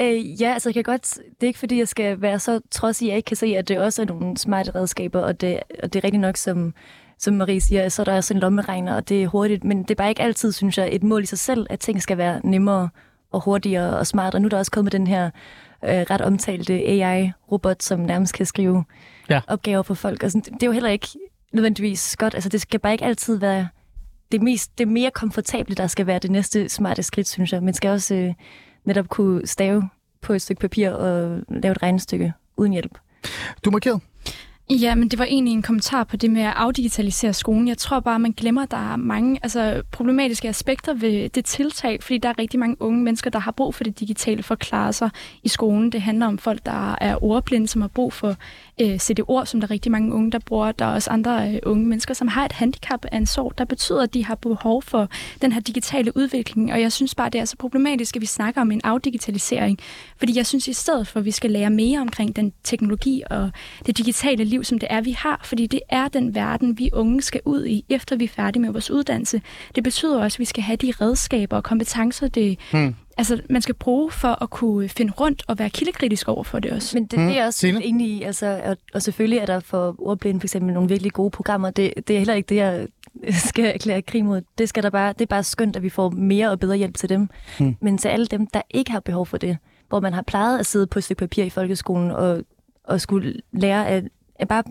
[0.00, 3.02] Øh, ja, altså jeg kan godt, det er ikke fordi, jeg skal være så trods
[3.02, 5.92] at jeg ikke kan se, at det også er nogle smarte redskaber, og det, og
[5.92, 6.74] det er rigtig nok, som,
[7.18, 9.90] som Marie siger, så er der også en lommeregner, og det er hurtigt, men det
[9.90, 12.40] er bare ikke altid, synes jeg, et mål i sig selv, at ting skal være
[12.44, 12.88] nemmere
[13.32, 14.40] og hurtigere og smartere.
[14.40, 15.30] Nu er der også kommet den her
[15.84, 18.84] øh, ret omtalte AI-robot, som nærmest kan skrive
[19.30, 19.40] ja.
[19.48, 20.22] opgaver for folk.
[20.22, 21.08] Og sådan, det er jo heller ikke
[21.52, 22.34] nødvendigvis godt.
[22.34, 23.68] Altså, det skal bare ikke altid være
[24.32, 27.62] det, mest, det mere komfortable, der skal være det næste smarte skridt, synes jeg.
[27.62, 28.34] Man skal også øh,
[28.84, 29.88] netop kunne stave
[30.22, 32.98] på et stykke papir og lave et regnestykke uden hjælp.
[33.64, 34.00] Du markerede.
[34.70, 37.68] Ja, men det var egentlig en kommentar på det med at afdigitalisere skolen.
[37.68, 42.02] Jeg tror bare, man glemmer, at der er mange altså, problematiske aspekter ved det tiltag,
[42.02, 44.58] fordi der er rigtig mange unge mennesker, der har brug for det digitale for at
[44.58, 45.10] klare sig
[45.42, 45.92] i skolen.
[45.92, 48.36] Det handler om folk, der er ordblinde, som har brug for
[48.80, 50.72] øh, CD-ord, som der er rigtig mange unge, der bruger.
[50.72, 53.64] Der er også andre øh, unge mennesker, som har et handicap af en sort, der
[53.64, 55.08] betyder, at de har behov for
[55.42, 56.72] den her digitale udvikling.
[56.72, 59.78] Og jeg synes bare, det er så problematisk, at vi snakker om en afdigitalisering.
[60.16, 63.50] Fordi jeg synes i stedet for, at vi skal lære mere omkring den teknologi og
[63.86, 65.40] det digitale liv, som det er, vi har.
[65.44, 68.70] Fordi det er den verden, vi unge skal ud i, efter vi er færdige med
[68.70, 69.42] vores uddannelse.
[69.74, 73.62] Det betyder også, at vi skal have de redskaber og kompetencer, det, hmm altså, man
[73.62, 76.96] skal bruge for at kunne finde rundt og være kildekritisk over for det også.
[76.96, 77.46] Men det, det er hmm.
[77.46, 81.12] også enig i, altså, og, og selvfølgelig er der for ordblinde for eksempel nogle virkelig
[81.12, 81.70] gode programmer.
[81.70, 82.86] Det, det er heller ikke det, jeg
[83.48, 84.42] skal erklære krig mod.
[84.58, 86.94] Det, skal der bare, det er bare skønt, at vi får mere og bedre hjælp
[86.94, 87.28] til dem.
[87.58, 87.76] Hmm.
[87.80, 90.66] Men til alle dem, der ikke har behov for det, hvor man har plejet at
[90.66, 92.42] sidde på et stykke papir i folkeskolen og,
[92.84, 94.04] og skulle lære at,
[94.38, 94.62] at bare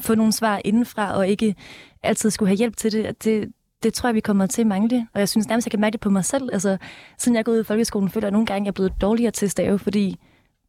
[0.00, 1.54] få nogle svar indenfra, og ikke
[2.02, 3.06] altid skulle have hjælp til det.
[3.06, 5.06] At det, det tror jeg, vi kommer til at mangle.
[5.14, 6.48] Og jeg synes nærmest, jeg kan mærke det på mig selv.
[6.52, 6.76] Altså,
[7.18, 9.30] siden jeg er gået ud i folkeskolen, føler jeg nogle gange, jeg er blevet dårligere
[9.30, 10.16] til at stave, fordi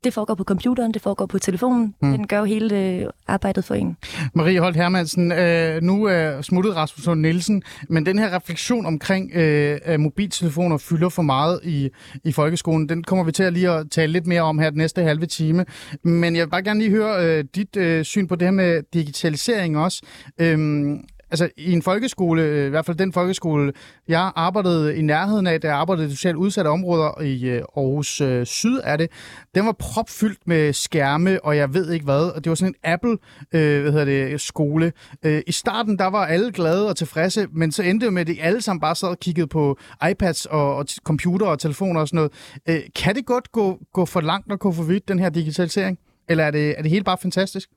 [0.03, 1.95] det foregår på computeren, det foregår på telefonen.
[2.01, 2.11] Mm.
[2.11, 3.97] Den gør jo hele øh, arbejdet for en.
[4.33, 9.31] Marie Holt Hermansen, øh, nu er smuttet Rasmus Lund Nielsen, men den her refleksion omkring
[9.35, 11.89] øh, at mobiltelefoner fylder for meget i,
[12.23, 14.77] i folkeskolen, den kommer vi til at lige at tale lidt mere om her den
[14.77, 15.65] næste halve time.
[16.03, 18.83] Men jeg vil bare gerne lige høre øh, dit øh, syn på det her med
[18.93, 20.01] digitalisering også.
[20.37, 23.73] Øhm, altså i en folkeskole, øh, i hvert fald den folkeskole,
[24.07, 28.21] jeg arbejdede i nærheden af, da jeg arbejdede i socialt udsatte områder i øh, Aarhus
[28.21, 29.11] øh, Syd er det,
[29.55, 32.91] den var propfyldt med skærme, og jeg ved ikke hvad, og det var sådan en
[32.91, 33.17] Apple
[33.53, 34.93] øh, hvad hedder det, skole.
[35.25, 38.27] Øh, I starten, der var alle glade og tilfredse, men så endte det med, at
[38.27, 39.77] de alle sammen bare sad og kiggede på
[40.11, 42.31] iPads og, og computer og telefoner og sådan noget.
[42.69, 45.99] Øh, kan det godt gå, gå for langt og gå for vidt, den her digitalisering?
[46.29, 47.69] Eller er det, er det helt bare fantastisk?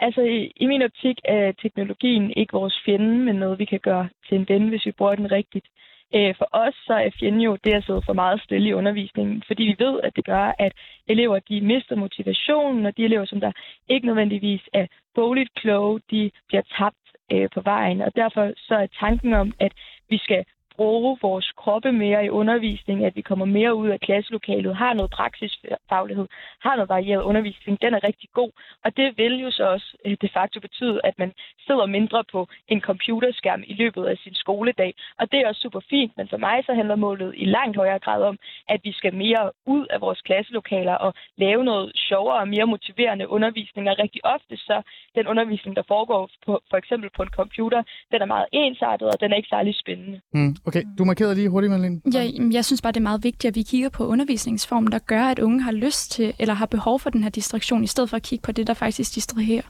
[0.00, 4.08] Altså, i, i min optik er teknologien ikke vores fjende, men noget, vi kan gøre
[4.28, 5.66] til en ven, hvis vi bruger den rigtigt.
[6.14, 9.42] Øh, for os så er fjenden jo det at sidde for meget stille i undervisningen,
[9.46, 10.72] fordi vi ved, at det gør, at
[11.08, 13.52] elever de mister motivationen, og de elever, som der
[13.88, 18.00] ikke nødvendigvis er bogligt kloge, de bliver tabt øh, på vejen.
[18.00, 19.72] Og derfor så er tanken om, at
[20.08, 20.44] vi skal
[20.80, 25.10] bruge vores kroppe mere i undervisning, at vi kommer mere ud af klasselokalet, har noget
[25.10, 26.26] praksisfaglighed,
[26.66, 28.50] har noget varieret undervisning, den er rigtig god.
[28.84, 31.30] Og det vil jo så også øh, de facto betyde, at man
[31.66, 34.92] sidder mindre på en computerskærm i løbet af sin skoledag.
[35.18, 37.98] Og det er også super fint, men for mig så handler målet i langt højere
[38.06, 38.36] grad om,
[38.68, 43.28] at vi skal mere ud af vores klasselokaler og lave noget sjovere og mere motiverende
[43.28, 43.90] undervisning.
[43.90, 44.82] Og rigtig ofte så
[45.14, 49.20] den undervisning, der foregår på, for eksempel på en computer, den er meget ensartet, og
[49.20, 50.20] den er ikke særlig spændende.
[50.32, 50.54] Mm.
[50.70, 52.00] Okay, du markerede lige hurtigt, Malene.
[52.14, 55.22] Ja, jeg synes bare, det er meget vigtigt, at vi kigger på undervisningsformen, der gør,
[55.22, 58.16] at unge har lyst til, eller har behov for den her distraktion, i stedet for
[58.16, 59.62] at kigge på det, der faktisk distraherer.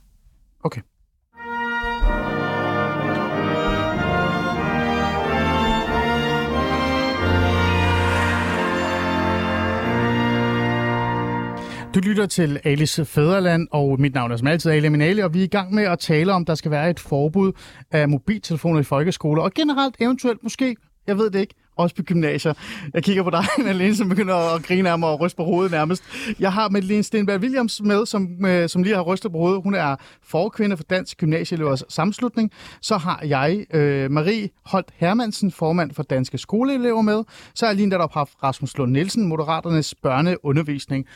[0.64, 0.80] Okay.
[11.94, 15.40] Du lytter til Alice Fæderland, og mit navn er som altid Ali Minali, og vi
[15.40, 17.52] er i gang med at tale om, der skal være et forbud
[17.90, 20.76] af mobiltelefoner i folkeskoler, og generelt eventuelt måske,
[21.10, 22.52] jeg ved det ikke, også på gymnasier.
[22.94, 25.72] Jeg kigger på dig, Malene, som begynder at grine af mig og ryste på hovedet
[25.72, 26.04] nærmest.
[26.40, 29.62] Jeg har Madeleine Stenberg Williams med, som, øh, som lige har rystet på hovedet.
[29.62, 32.50] Hun er forkvinde for Dansk Gymnasieelevers Samslutning.
[32.80, 37.24] Så har jeg øh, Marie Holt Hermansen, formand for Danske Skoleelever med.
[37.54, 41.06] Så er jeg lige netop haft Rasmus Lund Nielsen, Moderaternes børneundervisning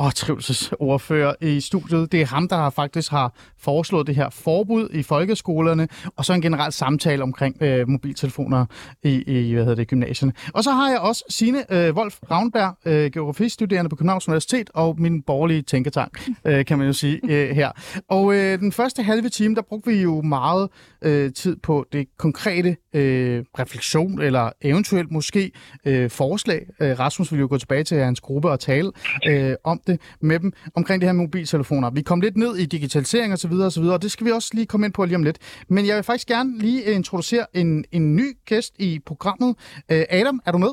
[0.00, 2.12] og trivselsordfører i studiet.
[2.12, 6.32] Det er ham, der har faktisk har foreslået det her forbud i folkeskolerne, og så
[6.32, 8.66] en generel samtale omkring øh, mobiltelefoner
[9.02, 10.32] i, i hvad hedder det, gymnasierne.
[10.54, 15.00] Og så har jeg også Signe øh, Wolf Ravnberg, øh, geografistuderende på Københavns Universitet, og
[15.00, 17.70] min borgerlige tænketank, øh, kan man jo sige øh, her.
[18.08, 20.68] Og øh, den første halve time, der brugte vi jo meget
[21.02, 25.50] øh, tid på det konkrete øh, refleksion, eller eventuelt måske
[25.84, 26.66] øh, forslag.
[26.80, 28.92] Øh, Rasmus vil jo gå tilbage til hans gruppe og tale
[29.26, 31.90] øh, om det med dem, omkring det her med mobiltelefoner.
[31.90, 34.86] Vi kom lidt ned i digitalisering osv., osv., og det skal vi også lige komme
[34.86, 35.38] ind på lige om lidt.
[35.68, 39.56] Men jeg vil faktisk gerne lige introducere en, en ny gæst i programmet.
[39.92, 40.70] Øh, Adam, er du med?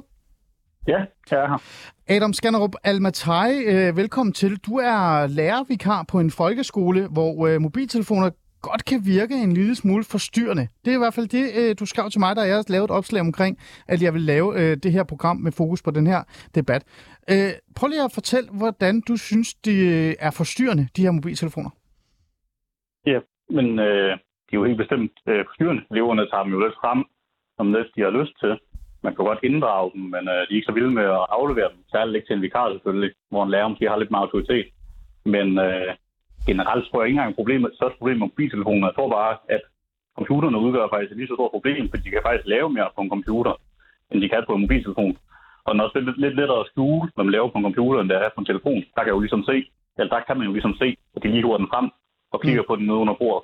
[0.88, 0.98] Ja,
[1.32, 1.58] jeg er her.
[2.08, 4.56] Adam Skanderup Almatai, øh, velkommen til.
[4.56, 8.30] Du er lærervikar på en folkeskole, hvor øh, mobiltelefoner
[8.62, 10.68] godt kan virke en lille smule forstyrrende.
[10.86, 12.92] Det er i hvert fald det, øh, du skrev til mig, da jeg lavede et
[12.92, 16.24] opslag omkring, at jeg vil lave øh, det her program med fokus på den her
[16.56, 16.84] debat.
[17.32, 21.70] Øh, prøv lige at fortælle, hvordan du synes, de øh, er forstyrrende, de her mobiltelefoner.
[23.06, 24.12] Ja, men øh,
[24.48, 25.84] de er jo helt bestemt øh, forstyrrende.
[25.92, 27.00] Eleverne tager dem jo lidt frem,
[27.58, 28.54] som lidt de har lyst til.
[29.04, 31.70] Man kan godt inddrage dem, men øh, de er ikke så vilde med at aflevere
[31.74, 31.80] dem.
[31.92, 34.68] Særligt ikke til en vikar selvfølgelig, hvor en lærer måske har lidt mere autoritet.
[35.26, 35.92] Men øh,
[36.50, 38.88] generelt tror jeg ikke engang problemet, største problem med mobiltelefoner.
[38.88, 39.64] Jeg tror bare, at
[40.18, 43.02] computerne udgør faktisk et lige så stort problem, fordi de kan faktisk lave mere på
[43.02, 43.54] en computer,
[44.12, 45.18] end de kan på en mobiltelefon.
[45.68, 48.00] Og den er også lidt, lidt lettere at skjule, når man laver på en computer,
[48.00, 48.82] end det er på en telefon.
[48.94, 49.56] Der kan jeg jo ligesom se,
[49.98, 51.88] eller der kan man jo ligesom se, at de lige hiver den frem
[52.34, 52.70] og kigger mm.
[52.70, 53.44] på den nede under bordet.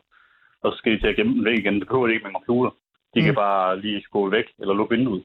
[0.63, 1.79] Og så skal de til at gemme den væk igen.
[1.79, 2.71] Det behøver de ikke med en computer.
[3.13, 3.25] De mm.
[3.25, 5.23] kan bare lige skåle væk eller lukke vinduet.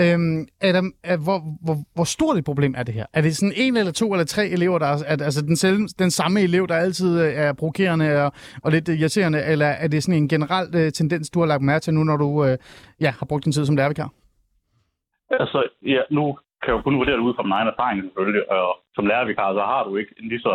[0.00, 3.06] Øhm, Adam, er, hvor, hvor, hvor stort et problem er det her?
[3.12, 5.78] Er det sådan en eller to eller tre elever, der er, er altså den, selv,
[5.98, 10.02] den samme elev, der altid øh, er provokerende og, og lidt irriterende, eller er det
[10.02, 12.48] sådan en generel uh, tendens, du har lagt mærke til nu, når du uh,
[13.00, 14.10] ja, har brugt din tid som lærervikar?
[15.30, 18.50] Altså, ja, nu kan jeg jo kun vurdere det ud fra min egen erfaring selvfølgelig,
[18.50, 20.54] og som lærervikar, så har du ikke en lige så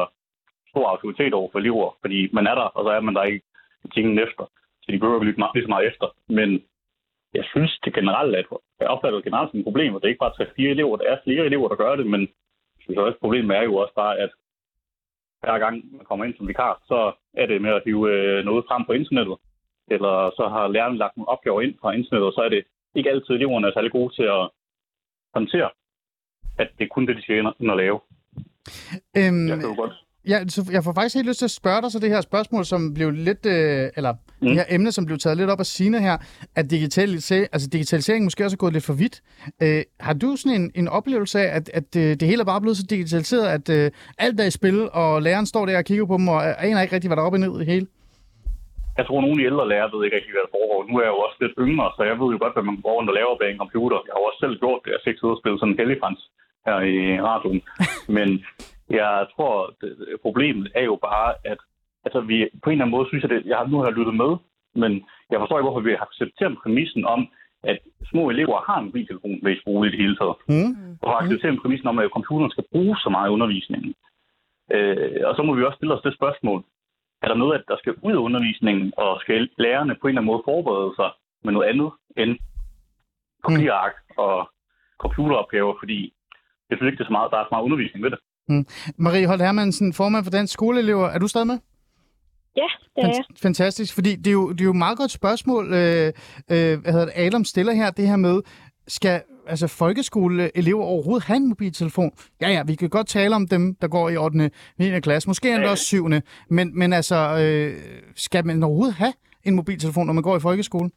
[0.70, 3.46] stor autoritet over for elever, fordi man er der, og så er man der ikke
[3.96, 4.46] tingene efter.
[4.82, 6.08] Så de behøver ikke lige så meget efter.
[6.28, 6.50] Men
[7.34, 8.46] jeg synes det generelt, at
[8.80, 11.08] jeg opfatter det generelt som et problem, og det er ikke bare 3-4 elever, der
[11.12, 12.22] er flere elever, der gør det, men
[12.76, 14.32] jeg synes også, problemet er jo også bare, at
[15.42, 18.66] hver gang man kommer ind som vikar, så er det med at hive øh, noget
[18.68, 19.38] frem på internettet.
[19.94, 22.64] eller så har læreren lagt nogle opgaver ind fra internettet, og så er det
[22.96, 24.50] ikke altid eleverne er særlig gode til at
[25.34, 25.70] håndtere,
[26.60, 28.00] at det er kun det, de skal ind og lave.
[29.18, 29.94] Øhm, Jeg kan jo godt
[30.28, 32.66] Ja, så jeg får faktisk helt lyst til at spørge dig så det her spørgsmål,
[32.66, 34.48] som blev lidt, øh, eller mm.
[34.48, 36.18] det her emne, som blev taget lidt op af Sine her,
[36.56, 39.22] at digitalisering, altså digitalisering måske også er gået lidt for vidt.
[39.62, 42.62] Øh, har du sådan en, en oplevelse af, at, at øh, det hele er bare
[42.62, 46.06] blevet så digitaliseret, at øh, alt er i spil, og læreren står der og kigger
[46.06, 47.88] på dem, og aner ikke rigtig, hvad der er op og ned i det hele?
[49.02, 50.80] Jeg tror, at nogle af de ældre lærere ved ikke rigtig, hvad der foregår.
[50.90, 52.96] Nu er jeg jo også lidt yngre, så jeg ved jo godt, hvad man går
[52.98, 53.98] rundt og laver bag en computer.
[54.06, 54.92] Jeg har jo også selv gjort det.
[54.96, 56.22] Jeg fik siddet og spille sådan en helligfrans
[56.68, 56.98] her i
[57.30, 57.62] radioen.
[58.18, 58.30] Men
[59.00, 59.90] jeg tror, det,
[60.26, 61.60] problemet er jo bare, at
[62.06, 63.98] altså, vi på en eller anden måde synes, at det, jeg har, nu har jeg
[64.00, 64.32] lyttet med,
[64.82, 64.92] men
[65.32, 67.22] jeg forstår ikke, hvorfor vi har accepteret præmissen om,
[67.72, 67.80] at
[68.12, 70.36] små elever har en mobiltelefon med i skole i det hele taget.
[70.54, 70.74] Mm.
[71.02, 73.94] Og accepteret præmissen om, at computeren skal bruges så meget i undervisningen.
[74.76, 76.64] Øh, og så må vi også stille os det spørgsmål.
[77.24, 80.22] Er der noget, at der skal ud af undervisningen, og skal lærerne på en eller
[80.22, 81.10] anden måde forberede sig
[81.44, 82.32] med noget andet end
[83.44, 84.50] papirark og
[85.04, 86.14] computeropgaver, fordi
[86.70, 88.20] jeg synes ikke, det er så meget, der er så meget undervisning ved det.
[88.50, 88.66] Mm.
[88.98, 91.08] Marie Holt Hermansen, formand for Dansk Skoleelever.
[91.08, 91.60] Er du stadig med?
[92.56, 93.24] Ja, det er jeg.
[93.42, 96.08] Fantastisk, fordi det er jo, det er jo et meget godt spørgsmål, øh,
[96.54, 98.42] øh, hvad hedder det, Adam stiller her, det her med,
[98.88, 102.12] skal altså folkeskoleelever overhovedet have en mobiltelefon?
[102.42, 104.50] Ja, ja, vi kan godt tale om dem, der går i 8.
[104.78, 105.00] 9.
[105.00, 106.10] klasse, måske endda også 7.
[106.50, 107.72] Men, men altså, øh,
[108.16, 110.92] skal man overhovedet have en mobiltelefon, når man går i folkeskolen?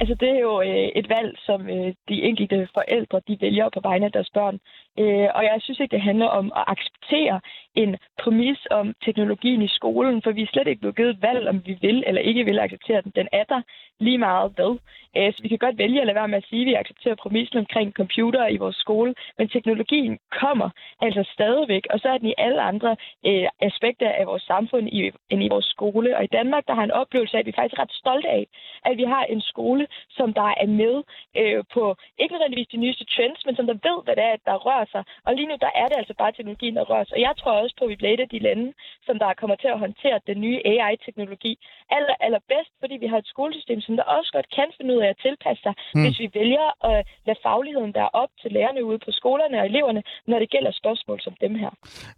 [0.00, 3.80] Altså, det er jo øh, et valg, som øh, de enkelte forældre de vælger på
[3.82, 4.58] vegne af deres børn.
[4.98, 7.40] Øh, og jeg synes ikke, det handler om at acceptere
[7.74, 11.62] en præmis om teknologien i skolen, for vi er slet ikke blevet givet valg, om
[11.66, 13.12] vi vil eller ikke vil acceptere den.
[13.16, 13.60] Den er der
[14.00, 14.78] lige meget hvad.
[15.16, 17.14] Øh, så vi kan godt vælge at lade være med at sige, at vi accepterer
[17.14, 22.28] præmissen omkring computer i vores skole, men teknologien kommer altså stadigvæk, og så er den
[22.28, 26.16] i alle andre øh, aspekter af vores samfund i, end i vores skole.
[26.16, 28.46] Og i Danmark, der har en oplevelse af, at vi er faktisk ret stolte af,
[28.84, 31.02] at vi har en skole, som der er med
[31.36, 34.54] øh, på ikke nødvendigvis de nyeste trends, men som der ved, hvad det er, der
[34.66, 35.02] rører sig.
[35.26, 37.14] Og lige nu, der er det altså bare teknologien, der rører sig.
[37.18, 38.66] Og jeg tror også på, at vi bliver et af de lande,
[39.06, 41.52] som der kommer til at håndtere den nye AI-teknologi
[41.96, 45.08] aller, allerbedst, fordi vi har et skolesystem, som der også godt kan finde ud af
[45.14, 46.02] at tilpasse sig, mm.
[46.04, 50.02] hvis vi vælger at lade fagligheden være op til lærerne ude på skolerne og eleverne,
[50.30, 51.70] når det gælder spørgsmål som dem her.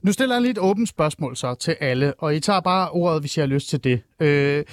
[0.04, 3.22] Nu stiller jeg lige et åbent spørgsmål så til alle, og I tager bare ordet,
[3.22, 3.96] hvis I har lyst til det.
[4.20, 4.64] Øh,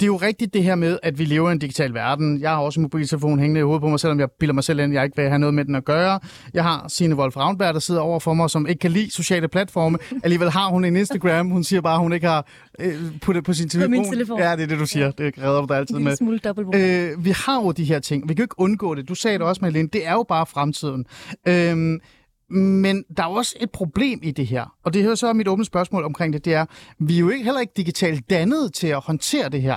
[0.00, 2.40] det er jo rigtigt det her med, at vi lever i en digital verden.
[2.40, 4.80] Jeg har også en mobiltelefon hængende i hovedet på mig, selvom jeg bilder mig selv
[4.80, 6.20] ind, jeg ikke vil have noget med den at gøre.
[6.54, 9.48] Jeg har Signe Wolf Ravnberg, der sidder over for mig, som ikke kan lide sociale
[9.48, 9.98] platforme.
[10.22, 11.50] Alligevel har hun en Instagram.
[11.50, 12.46] Hun siger bare, at hun ikke har
[12.78, 13.88] øh, puttet på sin telefon.
[13.88, 14.38] På min telefon.
[14.38, 15.10] Ja, det er det, du siger.
[15.10, 16.16] Det redder du dig altid med.
[16.16, 16.40] smule.
[17.12, 18.28] Øh, vi har jo de her ting.
[18.28, 19.08] Vi kan jo ikke undgå det.
[19.08, 19.88] Du sagde det også, Malene.
[19.92, 21.06] Det er jo bare fremtiden.
[21.48, 22.00] Øh,
[22.50, 25.48] men der er også et problem i det her, og det er jo så mit
[25.48, 26.66] åbne spørgsmål omkring det, det er,
[26.98, 29.76] vi er jo ikke, heller ikke digitalt dannet til at håndtere det her.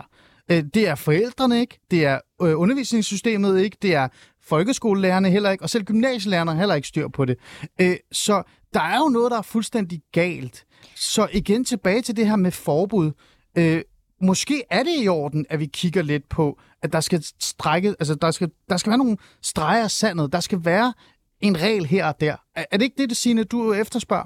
[0.52, 4.08] Øh, Det er forældrene ikke, det er øh, undervisningssystemet ikke, det er
[4.42, 7.38] folkeskolelærerne heller ikke, og selv gymnasielærerne har heller ikke styr på det.
[7.82, 10.66] Øh, Så der er jo noget, der er fuldstændig galt.
[10.96, 13.12] Så igen tilbage til det her med forbud.
[13.58, 13.82] Øh,
[14.22, 18.16] Måske er det i orden, at vi kigger lidt på, at der skal strække, altså
[18.16, 20.34] der skal, der skal være nogle streger af sandet.
[20.34, 20.94] Der skal være
[21.42, 22.36] en regel her og der.
[22.56, 24.26] Er, er det ikke det, det Signe, du efterspørger?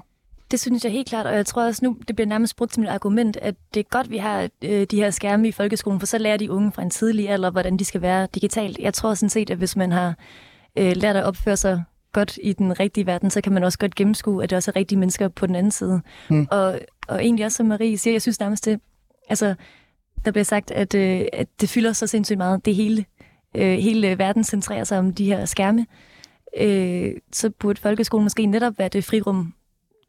[0.50, 2.84] Det synes jeg helt klart, og jeg tror også nu, det bliver nærmest brugt som
[2.84, 6.06] et argument, at det er godt, vi har øh, de her skærme i folkeskolen, for
[6.06, 8.78] så lærer de unge fra en tidlig alder, hvordan de skal være digitalt.
[8.78, 10.14] Jeg tror sådan set, at hvis man har
[10.78, 11.82] øh, lært at opføre sig
[12.12, 14.76] godt i den rigtige verden, så kan man også godt gennemskue, at det også er
[14.76, 16.00] rigtige mennesker på den anden side.
[16.30, 16.46] Mm.
[16.50, 18.80] Og, og egentlig også, som Marie siger, jeg synes nærmest det,
[19.28, 19.54] altså,
[20.24, 22.64] der bliver sagt, at, øh, at det fylder så sindssygt meget.
[22.64, 23.04] Det hele,
[23.54, 25.86] øh, hele verden centrerer sig om de her skærme.
[26.60, 29.54] Øh, så burde folkeskolen måske netop være det frirum,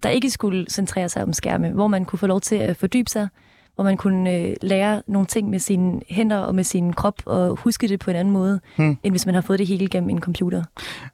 [0.03, 3.09] der ikke skulle centrere sig om skærme, hvor man kunne få lov til at fordybe
[3.09, 3.27] sig,
[3.75, 7.55] hvor man kunne øh, lære nogle ting med sine hænder og med sin krop, og
[7.55, 8.97] huske det på en anden måde, Hmm.
[9.03, 10.63] end hvis man har fået det hele gennem en computer.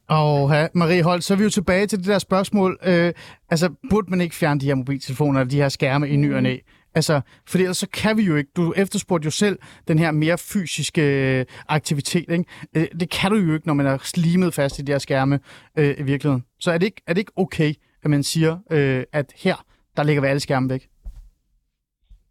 [0.07, 2.79] Og ja, Marie Holt, så er vi jo tilbage til det der spørgsmål.
[2.85, 3.13] Øh,
[3.49, 6.43] altså, burde man ikke fjerne de her mobiltelefoner og de her skærme i ny og
[6.43, 6.57] næ?
[6.95, 8.49] Altså, for ellers så kan vi jo ikke.
[8.55, 11.01] Du efterspurgte jo selv den her mere fysiske
[11.39, 12.25] øh, aktivitet.
[12.31, 12.45] Ikke?
[12.75, 15.39] Øh, Det kan du jo ikke, når man er slimet fast i de her skærme
[15.77, 16.43] øh, i virkeligheden.
[16.59, 17.73] Så er det ikke, er det ikke okay,
[18.05, 19.57] at man siger, øh, at her,
[19.97, 20.83] der ligger vi alle skærme væk?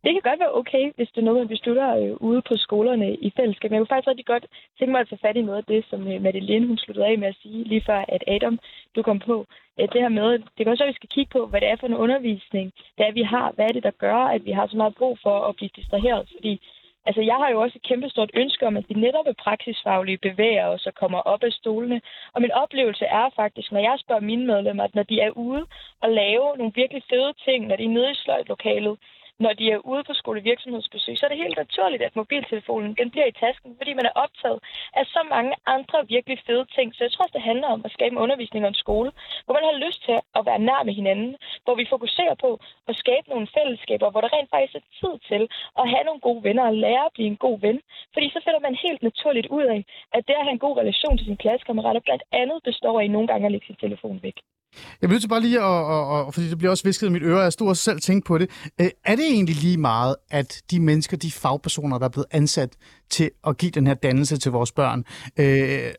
[0.05, 3.09] Det kan godt være okay, hvis det er noget, man beslutter øh, ude på skolerne
[3.27, 3.71] i fællesskab.
[3.71, 4.47] Men jeg kunne faktisk rigtig godt
[4.79, 7.19] tænke mig at tage fat i noget af det, som øh, Madeline hun sluttede af
[7.19, 8.59] med at sige lige før, at Adam,
[8.97, 9.37] du kom på.
[9.79, 11.69] Øh, det her med, det kan også være, at vi skal kigge på, hvad det
[11.69, 13.53] er for en undervisning, det er, vi har.
[13.55, 16.25] Hvad er det, der gør, at vi har så meget brug for at blive distraheret?
[16.37, 16.53] Fordi
[17.07, 20.67] Altså, jeg har jo også et kæmpestort ønske om, at de netop er praksisfaglige bevæger
[20.67, 22.01] os og kommer op af stolene.
[22.33, 25.67] Og min oplevelse er faktisk, når jeg spørger mine medlemmer, at når de er ude
[26.03, 28.99] og lave nogle virkelig fede ting, når de er nede i sløjtlokalet,
[29.39, 33.27] når de er ude på skolevirksomhedsbesøg, så er det helt naturligt, at mobiltelefonen den bliver
[33.27, 34.59] i tasken, fordi man er optaget
[34.99, 36.95] af så mange andre virkelig fede ting.
[36.95, 39.11] Så jeg tror også, det handler om at skabe en undervisning og en skole,
[39.45, 42.51] hvor man har lyst til at være nær med hinanden, hvor vi fokuserer på
[42.89, 45.43] at skabe nogle fællesskaber, hvor der rent faktisk er tid til
[45.81, 47.81] at have nogle gode venner og lære at blive en god ven.
[48.13, 49.85] Fordi så finder man helt naturligt ud af,
[50.17, 53.29] at det at have en god relation til sine klassekammerater blandt andet består af nogle
[53.29, 54.39] gange at lægge sin telefon væk.
[55.03, 57.23] Jeg vil til bare lige, at, og, og, fordi det bliver også visket i mit
[57.23, 58.51] øre, jeg stod også selv tænke på det.
[58.81, 62.73] Øh, er det egentlig lige meget, at de mennesker, de fagpersoner, der er blevet ansat
[63.11, 65.05] til at give den her dannelse til vores børn,
[65.37, 65.95] øh,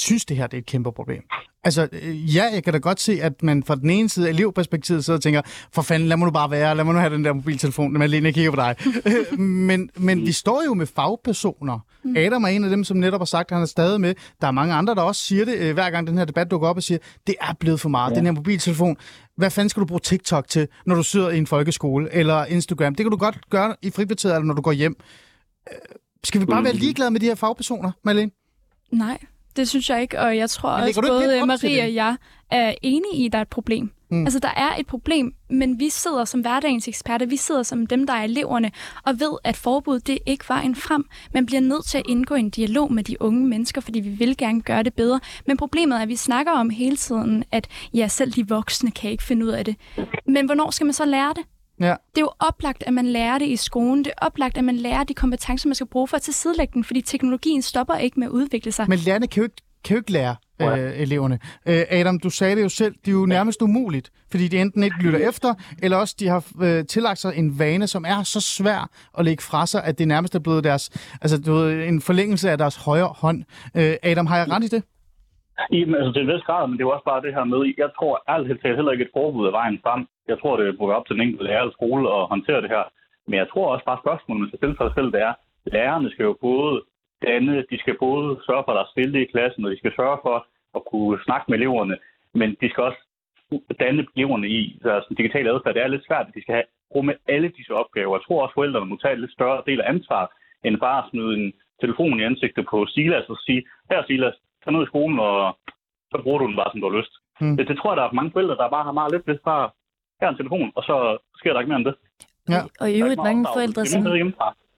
[0.00, 1.22] synes det her det er et kæmpe problem?
[1.64, 4.30] Altså, øh, ja, jeg kan da godt se, at man fra den ene side af
[4.30, 5.42] elevperspektivet sidder og tænker,
[5.72, 8.22] for fanden, lad mig nu bare være, lad mig nu have den der mobiltelefon, når
[8.22, 8.76] jeg kigger på dig.
[9.40, 11.78] men, men vi står jo med fagpersoner.
[12.04, 12.16] Mm.
[12.16, 14.14] Adam er en af dem, som netop har sagt, at han er stadig med.
[14.40, 16.68] Der er mange andre, der også siger det, øh, hver gang den her debat dukker
[16.68, 18.16] op og siger, det er blevet for meget, ja.
[18.16, 18.96] den her mobiltelefon.
[19.36, 22.94] Hvad fanden skal du bruge TikTok til, når du sidder i en folkeskole, eller Instagram?
[22.94, 24.96] Det kan du godt gøre i frikvarteret, eller når du går hjem.
[25.72, 25.78] Øh,
[26.24, 28.30] skal vi bare være ligeglade med de her fagpersoner, Malene?
[28.92, 29.18] Nej,
[29.56, 32.16] det synes jeg ikke, og jeg tror også, både Marie og jeg
[32.50, 33.90] er enige i, at der er et problem.
[34.10, 34.24] Mm.
[34.24, 38.06] Altså, der er et problem, men vi sidder som hverdagens eksperter, vi sidder som dem,
[38.06, 38.70] der er eleverne,
[39.06, 41.04] og ved, at forbud, det er ikke vejen frem.
[41.34, 44.36] Man bliver nødt til at indgå en dialog med de unge mennesker, fordi vi vil
[44.36, 45.20] gerne gøre det bedre.
[45.46, 49.10] Men problemet er, at vi snakker om hele tiden, at ja, selv de voksne kan
[49.10, 49.76] ikke finde ud af det.
[50.26, 51.44] Men hvornår skal man så lære det?
[51.80, 51.94] Ja.
[52.14, 54.04] Det er jo oplagt, at man lærer det i skolen.
[54.04, 56.84] Det er oplagt, at man lærer de kompetencer, man skal bruge for at tilsidelægge den,
[56.84, 58.86] fordi teknologien stopper ikke med at udvikle sig.
[58.88, 61.38] Men lærerne kan jo ikke, kan jo ikke lære øh, eleverne.
[61.68, 64.82] Øh, Adam, du sagde det jo selv, det er jo nærmest umuligt, fordi de enten
[64.82, 68.40] ikke lytter efter, eller også de har øh, tillagt sig en vane, som er så
[68.40, 70.90] svær at lægge fra sig, at det nærmest er blevet deres,
[71.22, 73.38] altså, du ved, en forlængelse af deres højre hånd.
[73.76, 74.82] Øh, Adam, har jeg ret i det?
[75.72, 77.60] Jamen, altså til en vis grad, men det er jo også bare det her med,
[77.82, 80.00] jeg tror alt talt heller ikke et forbud af vejen frem.
[80.32, 82.84] Jeg tror, det er op til den enkelte lærer eller skole at håndtere det her.
[83.28, 85.34] Men jeg tror også bare, spørgsmålet, man skal stille sig selv, det er,
[85.74, 86.74] lærerne skal jo både
[87.26, 89.92] danne, de skal både sørge for, at der er stille i klassen, og de skal
[90.00, 90.36] sørge for
[90.76, 91.96] at kunne snakke med eleverne,
[92.40, 93.00] men de skal også
[93.80, 95.74] danne eleverne i deres digitale adfærd.
[95.74, 98.16] Det er lidt svært, at de skal have rumme alle disse opgaver.
[98.16, 100.24] Jeg tror også, at forældrene må tage en lidt større del af ansvar,
[100.64, 101.52] end bare at smide en
[101.82, 105.58] telefon i ansigtet på Silas og sige, her Silas, tag ned i skolen, og
[106.10, 107.14] så bruger du den bare, som du har lyst.
[107.40, 107.56] Mm.
[107.56, 109.70] Det, det tror jeg, der er mange forældre, der bare har meget lidt hvis bare
[110.20, 111.94] her en telefon, og så sker der ikke mere end det.
[112.48, 112.62] Ja.
[112.80, 114.06] Og i øvrigt mange forældre, som...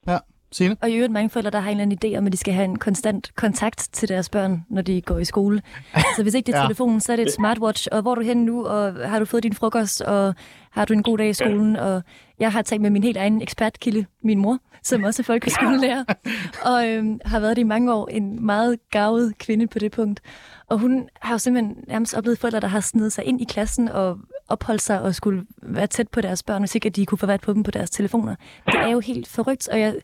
[0.06, 0.18] Ja.
[0.52, 0.76] Signe?
[0.82, 2.54] Og i øvrigt mange forældre, der har en eller anden idé om, at de skal
[2.54, 5.62] have en konstant kontakt til deres børn, når de går i skole.
[6.16, 6.64] Så hvis ikke det er ja.
[6.64, 7.88] telefonen, så er det et smartwatch.
[7.92, 8.66] Og hvor er du henne nu?
[8.66, 10.00] Og har du fået din frokost?
[10.00, 10.34] Og
[10.72, 11.76] har du en god dag i skolen?
[11.76, 12.02] Og
[12.38, 16.04] jeg har talt med min helt egen ekspertkilde, min mor, som også er folkeskolelærer.
[16.70, 18.08] og øhm, har været det i mange år.
[18.08, 20.20] En meget gavet kvinde på det punkt.
[20.66, 23.88] Og hun har jo simpelthen nærmest oplevet forældre, der har snedet sig ind i klassen
[23.88, 24.18] og
[24.48, 27.26] opholdt sig og skulle være tæt på deres børn, hvis ikke at de kunne få
[27.26, 28.34] været på dem på deres telefoner.
[28.66, 29.94] Det er jo helt forrygt, og jeg,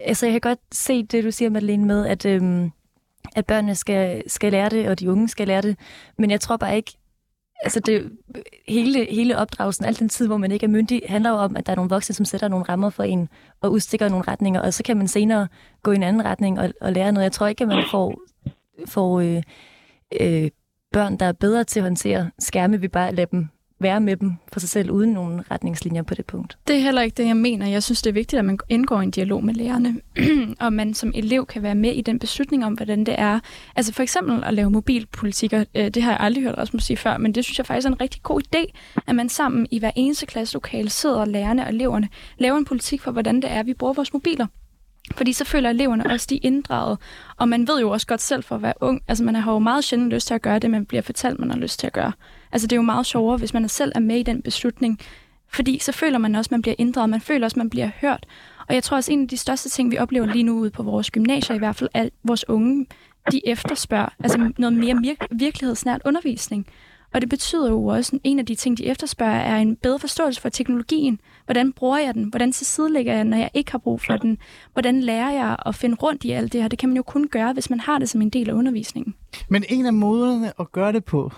[0.00, 2.70] altså, jeg kan godt se det, du siger, Madeleine, med, at, øhm,
[3.36, 5.76] at børnene skal, skal lære det, og de unge skal lære det.
[6.18, 6.92] Men jeg tror bare ikke,
[7.64, 8.12] altså det,
[8.68, 11.66] hele, hele opdragelsen, al den tid, hvor man ikke er myndig, handler jo om, at
[11.66, 13.28] der er nogle voksne, som sætter nogle rammer for en,
[13.60, 15.48] og udstikker nogle retninger, og så kan man senere
[15.82, 17.24] gå i en anden retning og, og lære noget.
[17.24, 18.20] Jeg tror ikke, at man får,
[18.88, 19.42] får øh,
[20.20, 20.50] øh,
[20.92, 23.48] børn, der er bedre til at håndtere skærme, vi bare lader dem
[23.80, 26.58] være med dem for sig selv, uden nogen retningslinjer på det punkt.
[26.68, 27.66] Det er heller ikke det, jeg mener.
[27.66, 30.00] Jeg synes, det er vigtigt, at man indgår i en dialog med lærerne,
[30.64, 33.40] og man som elev kan være med i den beslutning om, hvordan det er.
[33.76, 37.18] Altså for eksempel at lave mobilpolitikker, øh, det har jeg aldrig hørt Rasmus sige før,
[37.18, 38.72] men det synes jeg faktisk er en rigtig god idé,
[39.06, 42.08] at man sammen i hver eneste klasselokale sidder lærerne og eleverne,
[42.38, 44.46] laver en politik for, hvordan det er, vi bruger vores mobiler.
[45.12, 46.98] Fordi så føler eleverne også, de er inddraget.
[47.36, 49.02] Og man ved jo også godt selv for at være ung.
[49.08, 51.50] Altså man har jo meget sjældent lyst til at gøre det, man bliver fortalt, man
[51.50, 52.12] har lyst til at gøre.
[52.52, 55.00] Altså det er jo meget sjovere, hvis man selv er med i den beslutning.
[55.48, 57.10] Fordi så føler man også, man bliver inddraget.
[57.10, 58.26] Man føler også, man bliver hørt.
[58.68, 60.82] Og jeg tror også, en af de største ting, vi oplever lige nu ude på
[60.82, 62.86] vores gymnasier i hvert fald, at vores unge,
[63.32, 66.66] de efterspørger altså noget mere virkelighedsnært undervisning.
[67.14, 69.98] Og det betyder jo også, at en af de ting, de efterspørger, er en bedre
[69.98, 71.20] forståelse for teknologien.
[71.44, 72.24] Hvordan bruger jeg den?
[72.24, 74.38] Hvordan tilsidelægger jeg, når jeg ikke har brug for den?
[74.72, 76.68] Hvordan lærer jeg at finde rundt i alt det her?
[76.68, 79.14] Det kan man jo kun gøre, hvis man har det som en del af undervisningen.
[79.48, 81.32] Men en af måderne at gøre det på,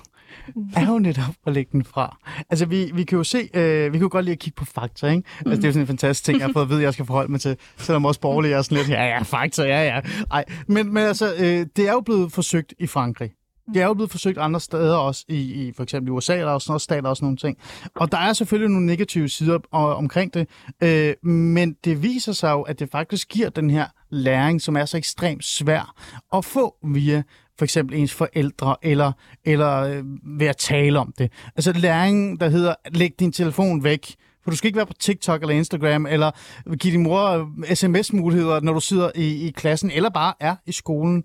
[0.77, 2.19] er jo netop at lægge den fra.
[2.51, 4.65] Altså, vi, vi kan jo se, øh, vi kan jo godt lide at kigge på
[4.65, 5.29] fakta, ikke?
[5.39, 6.93] Altså, det er jo sådan en fantastisk ting, jeg har fået at vide, at jeg
[6.93, 10.01] skal forholde mig til, selvom også borgerlige er sådan lidt, ja, ja, fakta, ja, ja.
[10.31, 13.31] Ej, men, men altså, øh, det er jo blevet forsøgt i Frankrig.
[13.75, 16.47] Det er jo blevet forsøgt andre steder også, i, i for eksempel i USA, der
[16.47, 17.59] er også noget stater og sådan nogle ting.
[17.95, 20.49] Og der er selvfølgelig nogle negative sider omkring det,
[20.83, 24.85] øh, men det viser sig jo, at det faktisk giver den her læring, som er
[24.85, 25.95] så ekstremt svær
[26.35, 27.23] at få via
[27.59, 29.13] for eksempel ens forældre, eller,
[29.45, 30.05] eller øh,
[30.41, 31.33] ved at tale om det.
[31.57, 34.15] Altså læringen, der hedder, læg din telefon væk,
[34.45, 36.31] For du skal ikke være på TikTok eller Instagram, eller
[36.77, 40.73] give din mor øh, sms-muligheder, når du sidder i, i klassen, eller bare er i
[40.73, 41.25] skolen.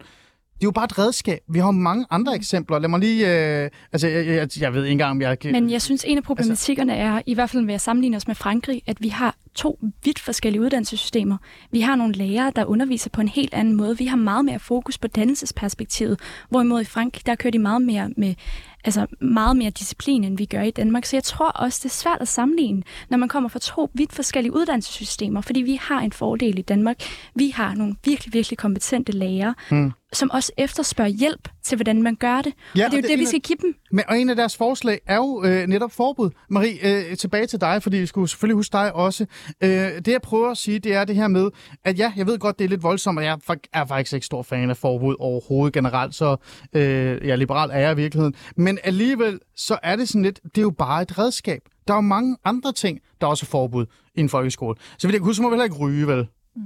[0.62, 1.40] Det er jo bare et redskab.
[1.50, 2.80] Vi har mange andre eksempler.
[2.80, 3.28] Lad mig lige...
[3.64, 5.38] Øh, altså, jeg, jeg, jeg ved ikke engang, om jeg...
[5.44, 8.36] Men jeg synes, en af problematikkerne er, i hvert fald ved at sammenligne os med
[8.36, 11.38] Frankrig, at vi har to vidt forskellige uddannelsessystemer.
[11.72, 13.98] Vi har nogle lærere, der underviser på en helt anden måde.
[13.98, 18.10] Vi har meget mere fokus på dannelsesperspektivet, hvorimod i Frankrig, der kører de meget mere
[18.18, 18.36] med
[18.84, 21.06] altså meget mere disciplin, end vi gør i Danmark.
[21.06, 24.14] Så jeg tror også, det er svært at sammenligne, når man kommer fra to vidt
[24.14, 26.98] forskellige uddannelsessystemer, fordi vi har en fordel i Danmark.
[27.36, 29.92] Vi har nogle virkelig, virkelig kompetente lærere, mm.
[30.14, 32.54] Som også efterspørger hjælp til, hvordan man gør det.
[32.76, 33.76] Ja, og det er jo det, det vi skal give dem.
[33.92, 36.30] Men, og en af deres forslag er jo øh, netop forbud.
[36.50, 39.26] Marie, øh, tilbage til dig, fordi vi skulle selvfølgelig huske dig også.
[39.64, 41.50] Øh, det jeg prøver at sige, det er det her med,
[41.84, 43.40] at ja, jeg ved godt, det er lidt voldsomt, og jeg
[43.74, 46.36] er faktisk ikke stor fan af forbud overhovedet generelt, så
[46.74, 48.36] øh, ja, liberal er jeg i virkeligheden.
[48.56, 51.62] Men alligevel, så er det sådan lidt, det er jo bare et redskab.
[51.88, 53.86] Der er jo mange andre ting, der er også er forbud
[54.16, 54.76] i en folkeskole.
[54.98, 56.28] Så vil jeg huske, så må vi heller ikke ryge, vel?
[56.56, 56.62] Mm.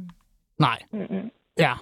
[0.60, 0.80] Nej.
[0.93, 1.30] Mm-hmm.
[1.60, 1.74] Ja.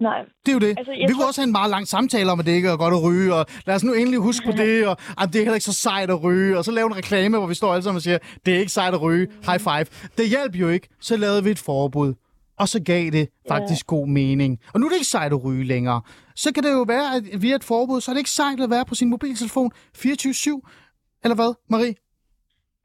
[0.00, 0.24] Nej.
[0.46, 0.74] Det er jo det.
[0.78, 1.26] Altså, vi kunne tror...
[1.26, 3.46] også have en meget lang samtale om, at det ikke er godt at ryge, og
[3.66, 6.10] lad os nu endelig huske på det, og at det er heller ikke så sejt
[6.10, 8.54] at ryge, og så lave en reklame, hvor vi står alle sammen og siger, det
[8.54, 9.32] er ikke sejt at ryge, mm.
[9.46, 9.86] high five.
[10.18, 12.14] Det hjalp jo ikke, så lavede vi et forbud,
[12.58, 13.96] og så gav det faktisk ja.
[13.96, 14.58] god mening.
[14.74, 16.02] Og nu er det ikke sejt at ryge længere.
[16.36, 18.70] Så kan det jo være, at via et forbud, så er det ikke sejt at
[18.70, 20.00] være på sin mobiltelefon 24-7,
[21.24, 21.94] eller hvad, Marie?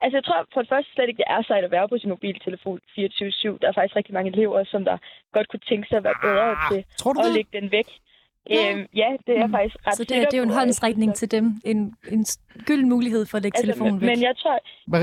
[0.01, 2.09] Altså, jeg tror for det første slet ikke, det er sejt at være på sin
[2.09, 3.57] mobiltelefon 24-7.
[3.61, 4.97] Der er faktisk rigtig mange elever, som der
[5.33, 6.79] godt kunne tænke sig at være bedre ah, til
[7.25, 7.89] at lægge den væk.
[8.49, 8.71] Ja.
[8.71, 9.53] Øhm, ja, det er mm.
[9.53, 11.45] faktisk ret Så det, er, det er jo en håndsrækning til dem.
[11.65, 11.79] En,
[12.11, 12.25] en
[12.67, 14.09] gylden mulighed for at lægge altså, telefonen væk.
[14.09, 14.59] Men jeg tror,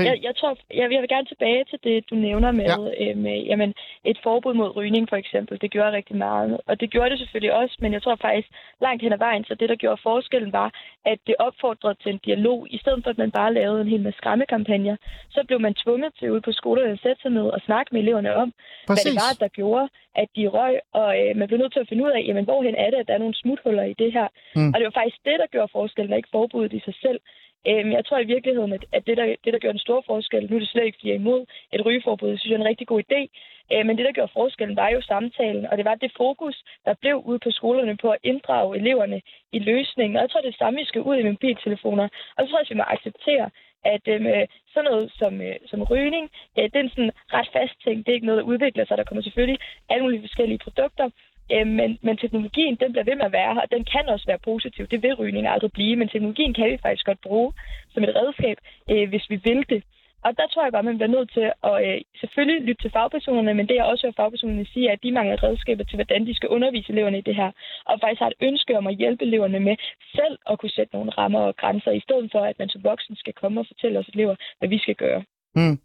[0.09, 3.09] jeg, jeg, tror jeg, jeg vil gerne tilbage til det, du nævner med, ja.
[3.09, 3.73] øh, med jamen,
[4.05, 5.61] et forbud mod rygning for eksempel.
[5.61, 6.57] Det gjorde rigtig meget.
[6.65, 8.47] Og det gjorde det selvfølgelig også, men jeg tror faktisk
[8.81, 10.69] langt hen ad vejen, så det, der gjorde forskellen, var,
[11.05, 12.67] at det opfordrede til en dialog.
[12.69, 14.95] I stedet for, at man bare lavede en hel masse skræmmekampagner,
[15.29, 18.01] så blev man tvunget til ude på skolerne at sætte sig ned og snakke med
[18.01, 18.53] eleverne om,
[18.87, 19.03] Præcis.
[19.03, 20.75] hvad det var, der gjorde, at de røg.
[20.93, 23.07] Og øh, man blev nødt til at finde ud af, jamen, hvorhen er det, at
[23.07, 24.27] der er nogle smuthuller i det her.
[24.55, 24.67] Mm.
[24.67, 27.19] Og det var faktisk det, der gjorde forskellen, og ikke forbuddet i sig selv.
[27.67, 30.55] Øhm, jeg tror i virkeligheden, at, det, der, det, der gør den store forskel, nu
[30.55, 32.71] er det slet ikke, fordi jeg er imod et rygeforbud, det synes jeg er en
[32.71, 33.21] rigtig god idé,
[33.71, 36.93] øhm, men det, der gjorde forskellen, var jo samtalen, og det var det fokus, der
[37.01, 39.21] blev ude på skolerne på at inddrage eleverne
[39.51, 40.15] i løsningen.
[40.15, 42.07] Og jeg tror, det er samme, vi skal ud i mobiltelefoner.
[42.35, 43.49] Og så tror jeg, at vi må acceptere,
[43.85, 46.25] at øh, sådan noget som, øh, som rygning,
[46.57, 47.97] øh, det er en sådan ret fast ting.
[47.97, 48.97] Det er ikke noget, der udvikler sig.
[48.97, 49.59] Der kommer selvfølgelig
[49.89, 51.09] alle mulige forskellige produkter,
[51.51, 54.25] Øh, men, men teknologien, den bliver ved med at være her, og den kan også
[54.25, 54.87] være positiv.
[54.87, 57.53] Det vil rygning aldrig blive, men teknologien kan vi faktisk godt bruge
[57.93, 58.57] som et redskab,
[58.91, 59.83] øh, hvis vi vil det.
[60.25, 63.53] Og der tror jeg godt, man bliver nødt til at øh, selvfølgelig lytte til fagpersonerne,
[63.53, 66.35] men det jeg også hører fagpersonerne sige, er, at de mangler redskaber til, hvordan de
[66.35, 67.51] skal undervise eleverne i det her.
[67.85, 69.75] Og faktisk har et ønske om at hjælpe eleverne med
[70.15, 73.15] selv at kunne sætte nogle rammer og grænser, i stedet for, at man som voksen
[73.15, 75.23] skal komme og fortælle os elever, hvad vi skal gøre.
[75.55, 75.77] Mm.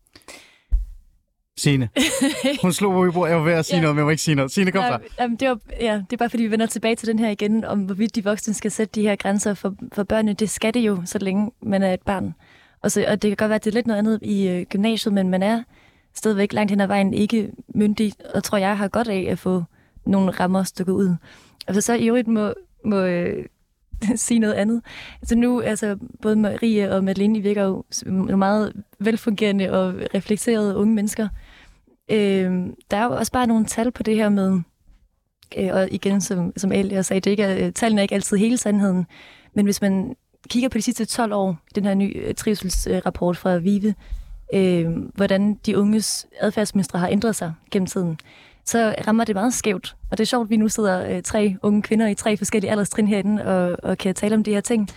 [1.58, 1.88] Signe.
[2.62, 3.30] Hun slog på i bordet.
[3.30, 3.82] Jeg var ved at sige ja.
[3.82, 4.50] noget, men jeg må ikke sige noget.
[4.50, 7.08] Signe, kom ja, Jamen, det, var, ja, det er bare fordi, vi vender tilbage til
[7.08, 10.32] den her igen, om hvorvidt de voksne skal sætte de her grænser for, for børnene.
[10.32, 12.34] Det skal det jo, så længe man er et barn.
[12.82, 14.66] Og, så, og det kan godt være, at det er lidt noget andet i øh,
[14.66, 15.62] gymnasiet, men man er
[16.14, 19.64] stadigvæk langt hen ad vejen ikke myndig, og tror jeg har godt af at få
[20.06, 21.14] nogle rammer stykket ud.
[21.66, 22.54] Altså så i øvrigt må,
[22.84, 23.44] må øh,
[24.16, 24.82] sige noget andet.
[25.22, 27.84] Altså nu, altså både Marie og Madeleine, virker jo
[28.36, 31.28] meget velfungerende og reflekterede unge mennesker.
[32.10, 34.60] Øh, der er jo også bare nogle tal på det her med,
[35.58, 38.56] øh, og igen, som, som Elia sagde, det ikke er, tallene er ikke altid hele
[38.56, 39.06] sandheden,
[39.54, 40.16] men hvis man
[40.48, 43.94] kigger på de sidste 12 år, den her nye øh, trivselsrapport fra VIVE,
[44.54, 48.18] øh, hvordan de unges adfærdsmønstre har ændret sig gennem tiden,
[48.64, 49.96] så rammer det meget skævt.
[50.10, 52.70] Og det er sjovt, at vi nu sidder øh, tre unge kvinder i tre forskellige
[52.70, 54.88] alderstrin herinde og, og kan tale om de her ting.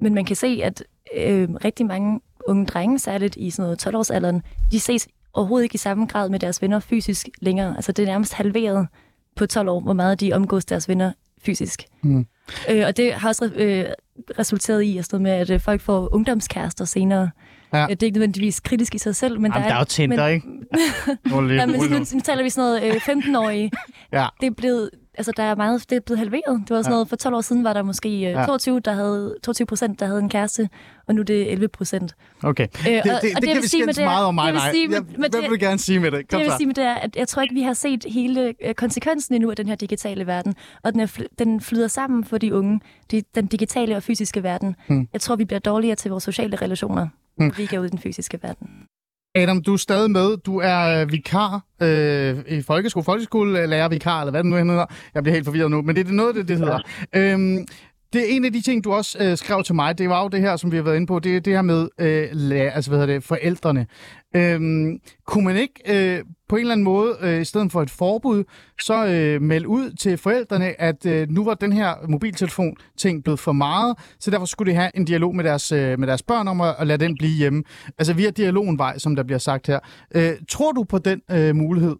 [0.00, 0.84] Men man kan se, at
[1.16, 4.40] øh, rigtig mange unge drenge, særligt i sådan noget 12-årsalderen,
[4.72, 7.76] de ses overhovedet ikke i samme grad med deres venner fysisk længere.
[7.76, 8.88] Altså det er nærmest halveret
[9.36, 11.12] på 12 år, hvor meget de omgås deres venner
[11.42, 11.84] fysisk.
[12.02, 12.26] Mm.
[12.70, 13.84] Øh, og det har også øh,
[14.38, 17.30] resulteret i at med, at øh, folk får ungdomskærester senere.
[17.72, 17.82] Ja.
[17.82, 19.78] Øh, det er ikke nødvendigvis kritisk i sig selv, men Jamen, der, er, der er
[19.78, 20.46] jo Tinder, men, ikke?
[21.54, 23.70] ja, men nu, nu taler vi sådan noget øh, 15-årige.
[24.12, 24.26] ja.
[24.40, 26.62] Det er blevet altså, der er meget, det er blevet halveret.
[26.68, 26.90] Det var sådan ja.
[26.90, 28.44] noget, for 12 år siden var der måske øh, ja.
[28.46, 30.68] 22, der havde, 22 procent, der havde en kæreste,
[31.06, 32.14] og nu er det 11 procent.
[32.42, 34.72] Okay, øh, det, det, og, det, og det kan vi skændes meget om mig, nej.
[34.72, 36.28] Sige, jeg, hvad vil du gerne sige med det?
[36.28, 38.04] Kom det, jeg vil sige med det er, at jeg tror ikke, vi har set
[38.08, 42.24] hele øh, konsekvensen endnu af den her digitale verden, og den, er, den flyder sammen
[42.24, 44.76] for de unge, de, den digitale og fysiske verden.
[44.88, 45.08] Hmm.
[45.12, 47.46] Jeg tror, vi bliver dårligere til vores sociale relationer, hmm.
[47.46, 48.68] når vi ikke er ude i den fysiske verden.
[49.36, 50.36] Adam, du er stadig med.
[50.36, 54.86] Du er øh, vikar øh, i folkeskole, folkeskolelærer vikar, eller hvad det nu hedder.
[55.14, 56.80] Jeg bliver helt forvirret nu, men det er noget, det, det hedder.
[57.14, 57.66] Øhm,
[58.12, 59.98] det er en af de ting, du også øh, skrev til mig.
[59.98, 61.18] Det var jo det her, som vi har været inde på.
[61.18, 63.86] Det er det her med øh, la, altså, hvad hedder det, forældrene.
[64.36, 67.90] Øhm, kunne man ikke øh, på en eller anden måde, øh, i stedet for et
[67.90, 68.44] forbud,
[68.80, 73.52] så øh, melde ud til forældrene, at øh, nu var den her mobiltelefon-ting blevet for
[73.52, 76.60] meget, så derfor skulle de have en dialog med deres, øh, med deres børn om
[76.60, 77.62] at, at lade den blive hjemme.
[77.98, 79.78] Altså via dialogen vej, som der bliver sagt her.
[80.14, 81.96] Øh, tror du på den øh, mulighed?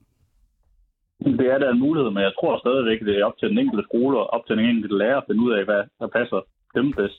[1.24, 3.84] Det er da en mulighed, men jeg tror stadigvæk, det er op til den enkelte
[3.88, 6.40] skole og op til den enkelte lærer at finde ud af, hvad der passer
[6.74, 7.18] dem bedst.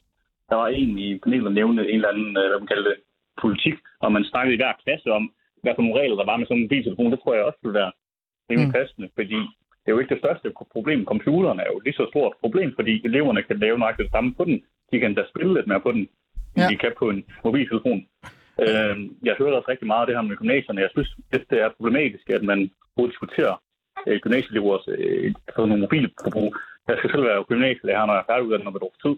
[0.50, 2.98] Der var en i panelet, der nævnte en eller anden, øh, hvad man kalder det,
[3.42, 5.24] politik, og man snakkede i hver klasse om,
[5.64, 7.12] hvad for nogle regler der var med sådan en mobiltelefon.
[7.12, 7.92] Det tror jeg også ville være
[8.50, 8.74] rimelig Mm.
[8.78, 9.40] passende, fordi
[9.82, 11.06] det er jo ikke det største problem.
[11.06, 14.44] Computeren er jo lige så stort problem, fordi eleverne kan lave nøjagtigt det samme på
[14.46, 14.58] den.
[14.92, 16.04] De kan da spille lidt mere på den,
[16.56, 16.68] end Ja.
[16.72, 18.00] de kan på en mobiltelefon.
[18.66, 18.96] Øh,
[19.28, 20.82] jeg hørte også rigtig meget af det her med gymnasierne.
[20.82, 22.60] Jeg synes, at det er problematisk, at man
[22.96, 23.56] både diskuterer
[24.08, 26.50] øh, gymnasieelevers øh, nogle mobilforbrug.
[26.88, 29.16] Jeg skal selv være gymnasielærer, når jeg er færdiguddannet om et års tid.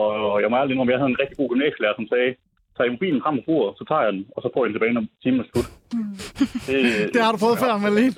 [0.00, 2.30] Og jeg må ærlig indrømme, jeg havde en rigtig god gymnasielærer, som sagde,
[2.76, 4.94] tag mobilen frem på bordet, så tager jeg den, og så får jeg den tilbage,
[4.96, 5.68] når timen er slut.
[6.68, 6.78] Det,
[7.14, 8.14] Det har du prøvet før, Malene.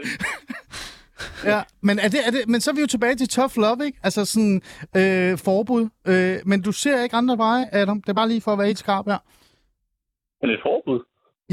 [1.45, 3.87] Ja, men, er det, er det, men så er vi jo tilbage til tough love,
[3.87, 3.99] ikke?
[4.03, 4.57] Altså sådan
[5.01, 5.85] øh, forbud.
[6.13, 8.03] Øh, men du ser ikke andre veje, Adam.
[8.03, 9.19] Det er bare lige for at være helt skarp her.
[10.41, 11.01] Men et forbud?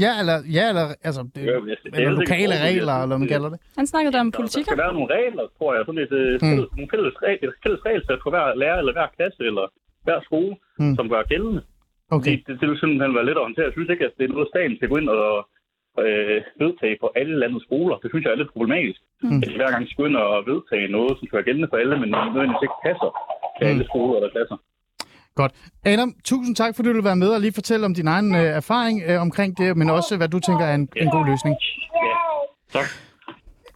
[0.04, 2.66] Ja, eller, ja, eller altså, det, men jeg- det er eller altså ikke lokale forbud,
[2.68, 3.58] regler, jeg eller hvad man kalder det.
[3.80, 4.68] Han snakkede der om Der politikker.
[4.70, 5.82] skal være nogle regler, tror jeg.
[5.86, 6.40] Sådan et, øh, Mm.
[6.48, 9.64] fælles, nogle fælles, regler, fælles regelsæt for hver lærer, eller hver klasse, eller
[10.06, 10.94] hver skole, Mm.
[10.98, 11.62] som gør gældende.
[12.16, 12.34] Okay.
[12.36, 13.68] Det, det, det vil simpelthen være let at håndtere.
[13.68, 15.34] Jeg synes ikke, at det er noget, staten skal gå ind og
[16.04, 17.96] øh, vedtage på alle landets skoler.
[18.02, 19.00] Det synes jeg er lidt problematisk.
[19.22, 19.40] Mm.
[19.42, 21.78] At de hver gang skal gå ind og vedtage noget, som skal være gældende for
[21.82, 23.10] alle, men nødvendigvis ikke passer
[23.56, 23.70] til Mm.
[23.72, 24.58] alle skoler eller klasser.
[25.36, 25.52] Godt.
[25.84, 28.42] Adam, tusind tak, fordi du vil være med og lige fortælle om din egen øh,
[28.42, 31.56] erfaring øh, omkring det, men også hvad du tænker er en, en god løsning.
[32.74, 32.86] Ja, tak.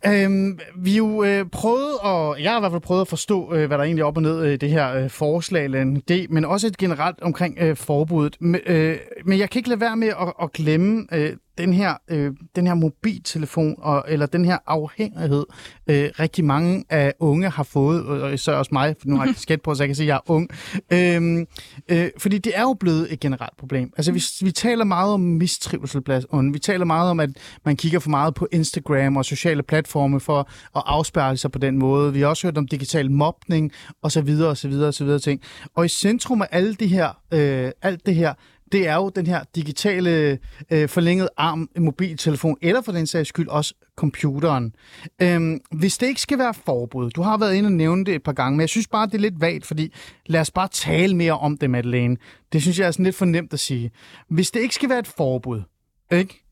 [0.07, 3.67] Øhm, vi jo øh, prøvet, og jeg har i hvert fald prøvet at forstå, øh,
[3.67, 6.27] hvad der egentlig er op og ned i det her øh, forslag, eller en idé,
[6.31, 8.37] men også et generelt omkring øh, forbuddet.
[8.41, 11.95] Men, øh, men jeg kan ikke lade være med at, at glemme øh, den her,
[12.09, 15.45] øh, den her mobiltelefon, og, eller den her afhængighed,
[15.87, 19.35] øh, rigtig mange af unge har fået, og især også mig, for nu har jeg
[19.41, 20.49] kasket på, så jeg kan se, at jeg er ung.
[20.93, 21.47] Øhm,
[21.89, 23.93] øh, fordi det er jo blevet et generelt problem.
[23.97, 26.53] Altså, vi, vi taler meget om mistrivsel blandt unge.
[26.53, 27.31] Vi taler meget om, at
[27.65, 30.39] man kigger for meget på Instagram og sociale platforme for
[30.77, 32.13] at afspærre sig på den måde.
[32.13, 33.73] Vi har også hørt om digital mobning
[34.03, 35.41] og så videre og så videre og så videre ting.
[35.75, 38.35] Og i centrum af alle det her, øh, alt det her,
[38.73, 40.39] det er jo den her digitale
[40.71, 44.75] øh, forlængede arm mobiltelefon, eller for den sags skyld også computeren.
[45.23, 48.23] Øhm, hvis det ikke skal være forbud, du har været inde og nævne det et
[48.23, 49.93] par gange, men jeg synes bare, det er lidt vagt, fordi
[50.27, 52.17] lad os bare tale mere om det, Madeleine.
[52.53, 53.91] Det synes jeg er sådan lidt for nemt at sige.
[54.29, 55.63] Hvis det ikke skal være et forbud,
[56.13, 56.45] ikke?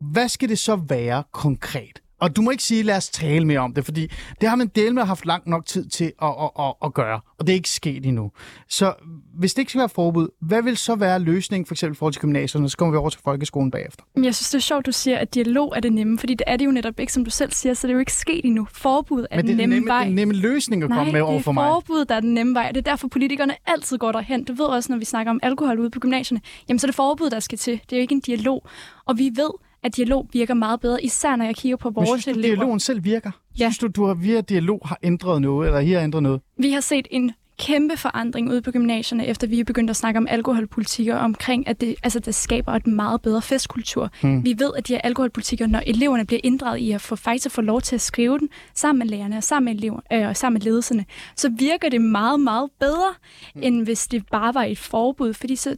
[0.00, 2.01] hvad skal det så være konkret?
[2.22, 4.06] Og du må ikke sige, lad os tale mere om det, fordi
[4.40, 7.20] det har man del med haft lang nok tid til at, at, at, at gøre,
[7.38, 8.30] og det er ikke sket endnu.
[8.68, 8.94] Så
[9.34, 12.12] hvis det ikke skal være forbud, hvad vil så være løsningen for eksempel i forhold
[12.12, 12.68] til gymnasierne?
[12.70, 14.04] Så kommer vi over til folkeskolen bagefter.
[14.16, 16.56] Jeg synes, det er sjovt, du siger, at dialog er det nemme, fordi det er
[16.56, 18.66] det jo netop ikke, som du selv siger, så det er jo ikke sket endnu.
[18.72, 20.04] Forbud er Men det den er nemme nemme, vej.
[20.04, 21.68] den nemme løsning at Nej, komme med over det for er mig.
[21.68, 22.68] forbud, der er den nemme vej.
[22.68, 24.44] Det er derfor, politikerne altid går derhen.
[24.44, 26.94] Du ved også, når vi snakker om alkohol ude på gymnasierne, jamen så er det
[26.96, 27.72] forbud, der skal til.
[27.90, 28.66] Det er jo ikke en dialog.
[29.06, 29.50] Og vi ved,
[29.82, 32.54] at dialog virker meget bedre, især når jeg kigger på Men vores synes du, elever.
[32.56, 33.30] dialogen selv virker?
[33.58, 33.64] Ja.
[33.70, 36.40] Synes du, du har via dialog har ændret noget, eller her har ændret noget?
[36.58, 40.18] Vi har set en kæmpe forandring ude på gymnasierne, efter vi er begyndt at snakke
[40.18, 44.10] om alkoholpolitikker, omkring, at det, altså, det skaber et meget bedre festkultur.
[44.22, 44.44] Hmm.
[44.44, 47.52] Vi ved, at de her alkoholpolitikker, når eleverne bliver inddraget i at få, faktisk at
[47.52, 50.36] få lov til at skrive den sammen med lærerne og sammen med, elever, øh, og
[50.36, 51.04] sammen med ledelserne,
[51.36, 53.14] så virker det meget, meget bedre,
[53.54, 53.62] Hmm.
[53.62, 55.76] end hvis det bare var et forbud, fordi så,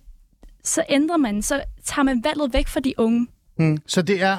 [0.64, 3.26] så ændrer man, så tager man valget væk fra de unge.
[3.58, 3.78] Mm.
[3.86, 4.38] Så det er øh,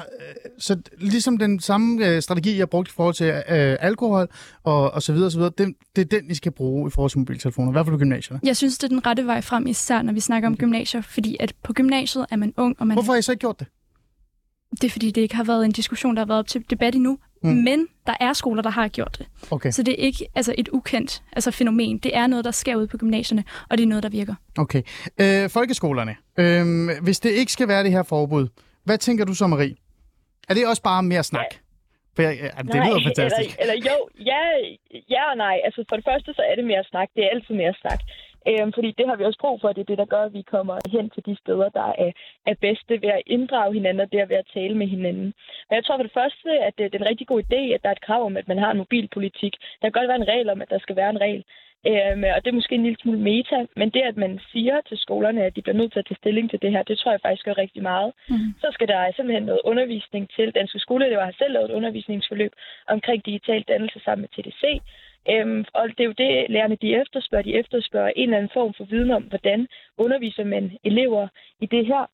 [0.58, 4.28] så ligesom den samme øh, strategi, jeg brugte i forhold til øh, alkohol
[4.64, 6.90] og, og så videre, og så videre, det, det er den, I skal bruge i
[6.90, 8.40] forhold til mobiltelefoner, i hvert fald på gymnasierne.
[8.44, 11.36] Jeg synes, det er den rette vej frem, især når vi snakker om gymnasier, fordi
[11.40, 13.66] at på gymnasiet er man ung, og man Hvorfor har I så ikke gjort det?
[14.70, 16.94] Det er fordi, det ikke har været en diskussion, der har været op til debat
[16.94, 17.18] endnu.
[17.42, 17.50] Mm.
[17.50, 19.26] Men der er skoler, der har gjort det.
[19.50, 19.70] Okay.
[19.70, 21.98] Så det er ikke altså et ukendt altså fænomen.
[21.98, 24.34] Det er noget, der sker ude på gymnasierne, og det er noget, der virker.
[24.58, 24.82] Okay.
[25.20, 26.16] Øh, folkeskolerne.
[26.38, 28.48] Øh, hvis det ikke skal være det her forbud,
[28.86, 29.76] hvad tænker du så, Marie?
[30.48, 31.50] Er det også bare mere snak?
[32.14, 33.50] For jeg, ja, det lyder fantastisk.
[33.60, 33.96] Eller, eller jo,
[34.30, 34.42] ja,
[35.14, 35.56] ja og nej.
[35.66, 37.08] Altså for det første, så er det mere snak.
[37.14, 38.00] Det er altid mere snak.
[38.48, 39.68] Øhm, fordi det har vi også brug for.
[39.72, 42.10] Det er det, der gør, at vi kommer hen til de steder, der er,
[42.50, 45.28] er bedste ved at inddrage hinanden, og det er ved at tale med hinanden.
[45.66, 47.82] Men jeg tror for det første, at det, det er en rigtig god idé, at
[47.82, 49.54] der er et krav om, at man har en mobilpolitik.
[49.78, 51.44] Der kan godt være en regel om, at der skal være en regel.
[51.90, 54.98] Øhm, og det er måske en lille smule meta, men det, at man siger til
[54.98, 57.20] skolerne, at de bliver nødt til at tage stilling til det her, det tror jeg
[57.20, 58.12] faktisk gør rigtig meget.
[58.28, 58.54] Mm.
[58.60, 60.54] Så skal der simpelthen noget undervisning til.
[60.54, 62.52] Danske skoleelever har selv lavet et undervisningsforløb
[62.88, 64.62] omkring digital dannelse sammen med TDC.
[65.30, 67.42] Øhm, og det er jo det, lærerne de efterspørger.
[67.42, 69.66] De efterspørger en eller anden form for viden om, hvordan
[69.98, 71.28] underviser man elever
[71.60, 72.04] i det her.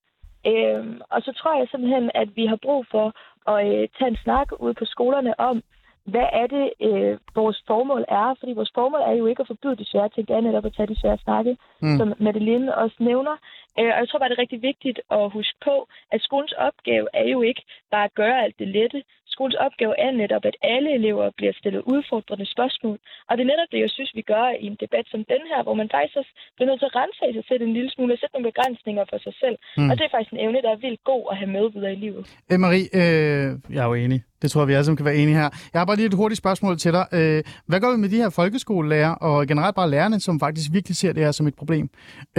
[0.46, 3.06] Øhm, og så tror jeg simpelthen, at vi har brug for
[3.52, 5.62] at øh, tage en snak ud på skolerne om,
[6.04, 8.34] hvad er det, øh, vores formål er?
[8.40, 10.74] Fordi vores formål er jo ikke at forbyde de svære ting, det er netop at
[10.76, 11.96] tage de svære snakke, mm.
[11.98, 13.36] som Madeline også nævner.
[13.78, 17.06] Øh, og jeg tror bare, det er rigtig vigtigt at huske på, at skolens opgave
[17.12, 19.02] er jo ikke bare at gøre alt det lette.
[19.34, 22.96] Skolens opgave er netop, at alle elever bliver stillet udfordrende spørgsmål.
[23.28, 25.60] Og det er netop det, jeg synes, vi gør i en debat som den her,
[25.66, 28.18] hvor man faktisk også bliver nødt til at rense sig selv en lille smule og
[28.18, 29.56] sætte nogle begrænsninger for sig selv.
[29.78, 29.90] Mm.
[29.90, 32.00] Og det er faktisk en evne, der er vildt god at have med videre i
[32.04, 32.22] livet.
[32.52, 34.20] Æ, Marie, øh, jeg er jo enig.
[34.42, 35.48] Det tror jeg, vi alle sammen kan være enige her.
[35.72, 37.06] Jeg har bare lige et hurtigt spørgsmål til dig.
[37.18, 40.96] Øh, hvad gør vi med de her folkeskolelærer og generelt bare lærerne, som faktisk virkelig
[40.96, 41.86] ser det her som et problem?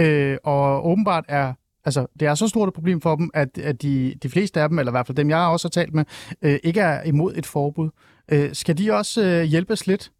[0.00, 1.46] Øh, og åbenbart er
[1.84, 4.68] Altså, det er så stort et problem for dem, at, at de, de fleste af
[4.68, 6.04] dem, eller i hvert fald dem, jeg også har talt med,
[6.44, 7.88] øh, ikke er imod et forbud.
[8.32, 10.10] Øh, skal de også øh, hjælpes lidt?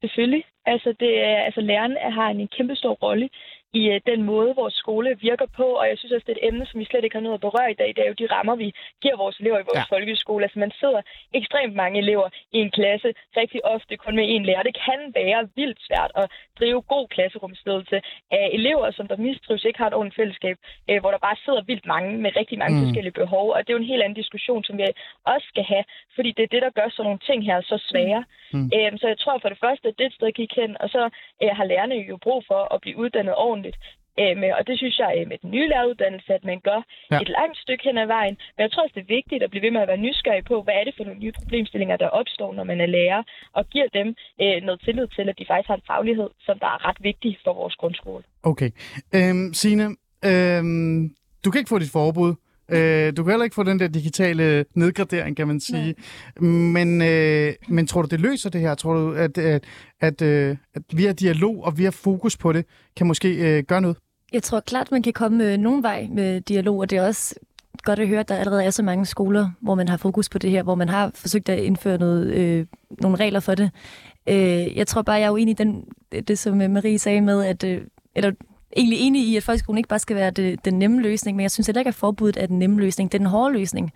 [0.00, 0.44] Selvfølgelig.
[0.66, 1.10] Altså, det,
[1.46, 3.28] altså læreren har en kæmpe stor rolle
[3.80, 6.48] i uh, den måde, vores skole virker på, og jeg synes også, det er et
[6.48, 7.88] emne, som vi slet ikke har noget at berøre i dag.
[7.96, 8.68] Det er jo de rammer, vi
[9.02, 9.94] giver vores elever i vores ja.
[9.94, 10.44] folkeskole.
[10.44, 11.00] Altså, man sidder
[11.38, 14.62] ekstremt mange elever i en klasse, rigtig ofte kun med en lærer.
[14.62, 16.26] Det kan være vildt svært at
[16.58, 17.96] drive god klasserumsledelse
[18.30, 20.56] af elever, som der mistrives, ikke har et ordentligt fællesskab,
[20.90, 22.84] uh, hvor der bare sidder vildt mange med rigtig mange mm.
[22.84, 23.46] forskellige behov.
[23.54, 24.84] Og det er jo en helt anden diskussion, som vi
[25.32, 28.24] også skal have, fordi det er det, der gør sådan nogle ting her så svære.
[28.52, 28.70] Mm.
[28.76, 30.76] Uh, så jeg tror for det første, at det er et sted at kigge hen,
[30.82, 31.02] og så
[31.42, 33.78] uh, har lærerne jo brug for at blive uddannet ordentligt ordentligt.
[34.20, 37.18] Øhm, og det synes jeg med den nye læreruddannelse, at man gør ja.
[37.22, 38.36] et langt stykke hen ad vejen.
[38.54, 40.62] Men jeg tror også, det er vigtigt at blive ved med at være nysgerrig på,
[40.62, 43.88] hvad er det for nogle nye problemstillinger, der opstår, når man er lærer, og giver
[43.98, 44.08] dem
[44.42, 47.38] øh, noget tillid til, at de faktisk har en faglighed, som der er ret vigtig
[47.44, 48.22] for vores grundskole.
[48.42, 48.70] Okay.
[49.16, 49.86] Øhm, Signe,
[50.30, 51.00] øhm,
[51.44, 52.32] du kan ikke få dit forbud.
[52.68, 55.94] Øh, du kan heller ikke få den der digitale nedgradering, kan man sige.
[56.40, 58.74] Men, øh, men tror du, det løser det her?
[58.74, 59.64] Tror du, at, at,
[60.00, 62.64] at, øh, at via dialog og via fokus på det,
[62.96, 63.96] kan måske øh, gøre noget?
[64.32, 67.34] Jeg tror klart, man kan komme øh, nogen vej med dialog, og det er også
[67.82, 70.38] godt at høre, at der allerede er så mange skoler, hvor man har fokus på
[70.38, 72.66] det her, hvor man har forsøgt at indføre noget, øh,
[73.00, 73.70] nogle regler for det.
[74.28, 75.84] Øh, jeg tror bare, jeg er uenig i den,
[76.28, 77.80] det, som Marie sagde med, at øh,
[78.14, 78.32] eller
[78.76, 81.50] egentlig enig i, at folkeskolen ikke bare skal være det, den nemme løsning, men jeg
[81.50, 83.12] synes heller ikke, at forbuddet er den nemme løsning.
[83.12, 83.92] Det er den hårde løsning.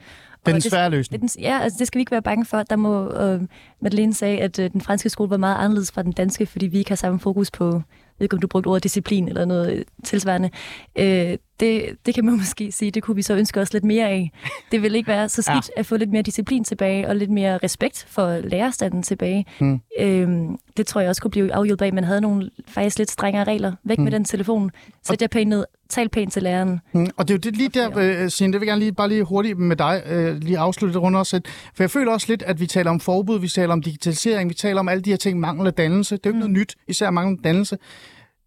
[0.47, 1.23] Det den svære løsning.
[1.23, 2.63] Det, ja, altså det skal vi ikke være bange for.
[2.63, 3.41] Der må, øh,
[3.81, 6.79] Madeleine sagde, at øh, den franske skole var meget anderledes fra den danske, fordi vi
[6.79, 7.83] ikke har samme fokus på
[8.19, 10.51] ved ikke, om du brugte ordet disciplin eller noget tilsvarende.
[10.99, 14.09] Øh, det, det kan man måske sige, det kunne vi så ønske os lidt mere
[14.09, 14.33] af.
[14.73, 15.81] Det vil ikke være så skidt ja.
[15.81, 19.47] at få lidt mere disciplin tilbage, og lidt mere respekt for lærerstanden tilbage.
[19.59, 19.81] Hmm.
[20.01, 20.29] Øh,
[20.77, 23.45] det tror jeg også kunne blive afhjulpet af, at man havde nogle faktisk lidt strengere
[23.45, 23.73] regler.
[23.85, 24.05] Væk hmm.
[24.05, 24.71] med den telefon.
[25.03, 25.65] Sæt jer pænt ned.
[25.89, 26.81] Tal pænt til læreren.
[26.93, 27.07] Hmm.
[27.17, 29.09] Og det er jo det lige der, øh, Signe, det vil jeg gerne lige, bare
[29.09, 31.41] lige hurtigt med dig, øh, lige afslutte det rundt også.
[31.75, 34.55] For jeg føler også lidt, at vi taler om forbud, vi taler om digitalisering, vi
[34.55, 36.17] taler om alle de her ting, mangel af dannelse.
[36.17, 36.53] Det er jo ikke hmm.
[36.53, 37.79] noget nyt, især mangel af dannelse.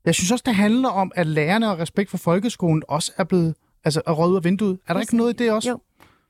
[0.05, 3.55] Jeg synes også, det handler om, at lærerne og respekt for folkeskolen også er blevet
[3.83, 4.79] altså, er røget ud af vinduet.
[4.87, 5.69] Er der ikke noget i det også?
[5.69, 5.79] Jo.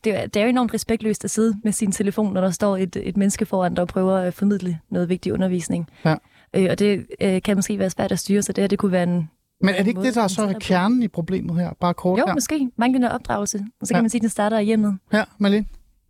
[0.03, 2.77] Det er, det er jo enormt respektløst at sidde med sin telefon, når der står
[2.77, 5.87] et, et menneske foran dig og prøver at formidle noget vigtig undervisning.
[6.05, 6.15] Ja.
[6.55, 8.91] Øh, og det øh, kan måske være svært at styre, så det her det kunne
[8.91, 9.29] være en
[9.63, 11.73] men er det ikke det, der er så kernen i problemet her?
[11.79, 12.33] Bare kort Jo, her.
[12.33, 12.69] måske.
[12.77, 13.65] Manglende opdragelse.
[13.81, 14.01] Og så kan ja.
[14.01, 14.97] man sige, at den starter i hjemmet.
[15.13, 15.65] Ja, Malene?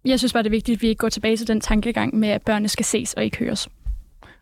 [0.05, 2.29] Jeg synes bare, det er vigtigt, at vi ikke går tilbage til den tankegang med,
[2.29, 3.69] at børnene skal ses og ikke høres.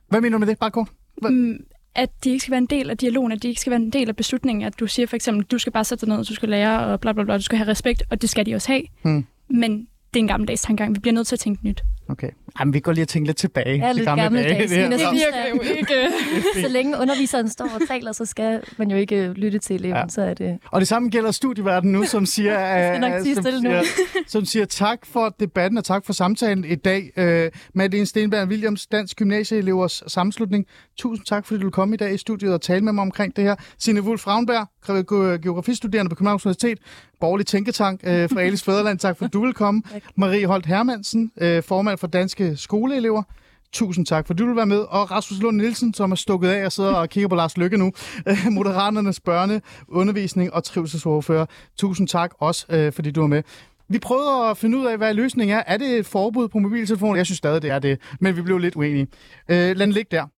[0.09, 0.59] Hvad mener du med det?
[0.59, 0.89] Bare kort.
[1.21, 1.31] Hvad?
[1.31, 1.57] Mm,
[1.99, 3.89] at de ikke skal være en del af dialogen, at de ikke skal være en
[3.89, 6.35] del af beslutningen, at du siger for eksempel, du skal bare sætte dig ned, du
[6.35, 8.71] skal lære, og bla bla bla, du skal have respekt, og det skal de også
[8.71, 8.83] have.
[9.03, 9.25] Hmm.
[9.49, 10.95] Men det er en gammeldags tankegang.
[10.95, 11.83] Vi bliver nødt til at tænke nyt.
[12.09, 12.29] Okay.
[12.59, 13.77] Jamen, vi går lige og tænker lidt tilbage.
[13.77, 14.71] Ja, lidt gamle gammeldags.
[14.71, 14.83] Dage.
[14.83, 16.11] Det, det virker jo ikke.
[16.67, 19.97] så længe underviseren står og taler, så skal man jo ikke lytte til eleven.
[19.97, 20.07] Ja.
[20.09, 20.59] Så er det...
[20.71, 23.83] Og det samme gælder studieverdenen nu, som siger, nok som, siger,
[24.27, 27.11] som siger tak for debatten og tak for samtalen i dag.
[27.17, 30.65] Uh, Madeleine Stenberg Williams, Dansk Gymnasieelevers Sammenslutning.
[30.99, 33.43] Tusind tak, fordi du kom i dag i studiet og tale med mig omkring det
[33.43, 33.55] her.
[33.77, 36.79] Signe Wulf Ravnberg, geografistuderende på Københavns Universitet,
[37.19, 38.99] borgerlig tænketank øh, fra Alice Fæderland.
[38.99, 39.81] Tak for, at du vil komme.
[40.15, 43.23] Marie Holt Hermansen, øh, formand for Danske Skoleelever.
[43.71, 44.77] Tusind tak, for du vil være med.
[44.79, 47.77] Og Rasmus Lund Nielsen, som er stukket af og sidder og kigger på Lars Lykke
[47.77, 47.91] nu.
[48.27, 51.45] Øh, Moderaternes børne, undervisning og trivselsordfører.
[51.77, 53.43] Tusind tak også, øh, fordi du er med.
[53.91, 55.63] Vi prøvede at finde ud af, hvad løsningen er.
[55.67, 57.15] Er det et forbud på mobiltelefoner?
[57.15, 59.07] Jeg synes stadig, det er det, men vi blev lidt uenige.
[59.49, 60.25] Øh, lad den ligge der.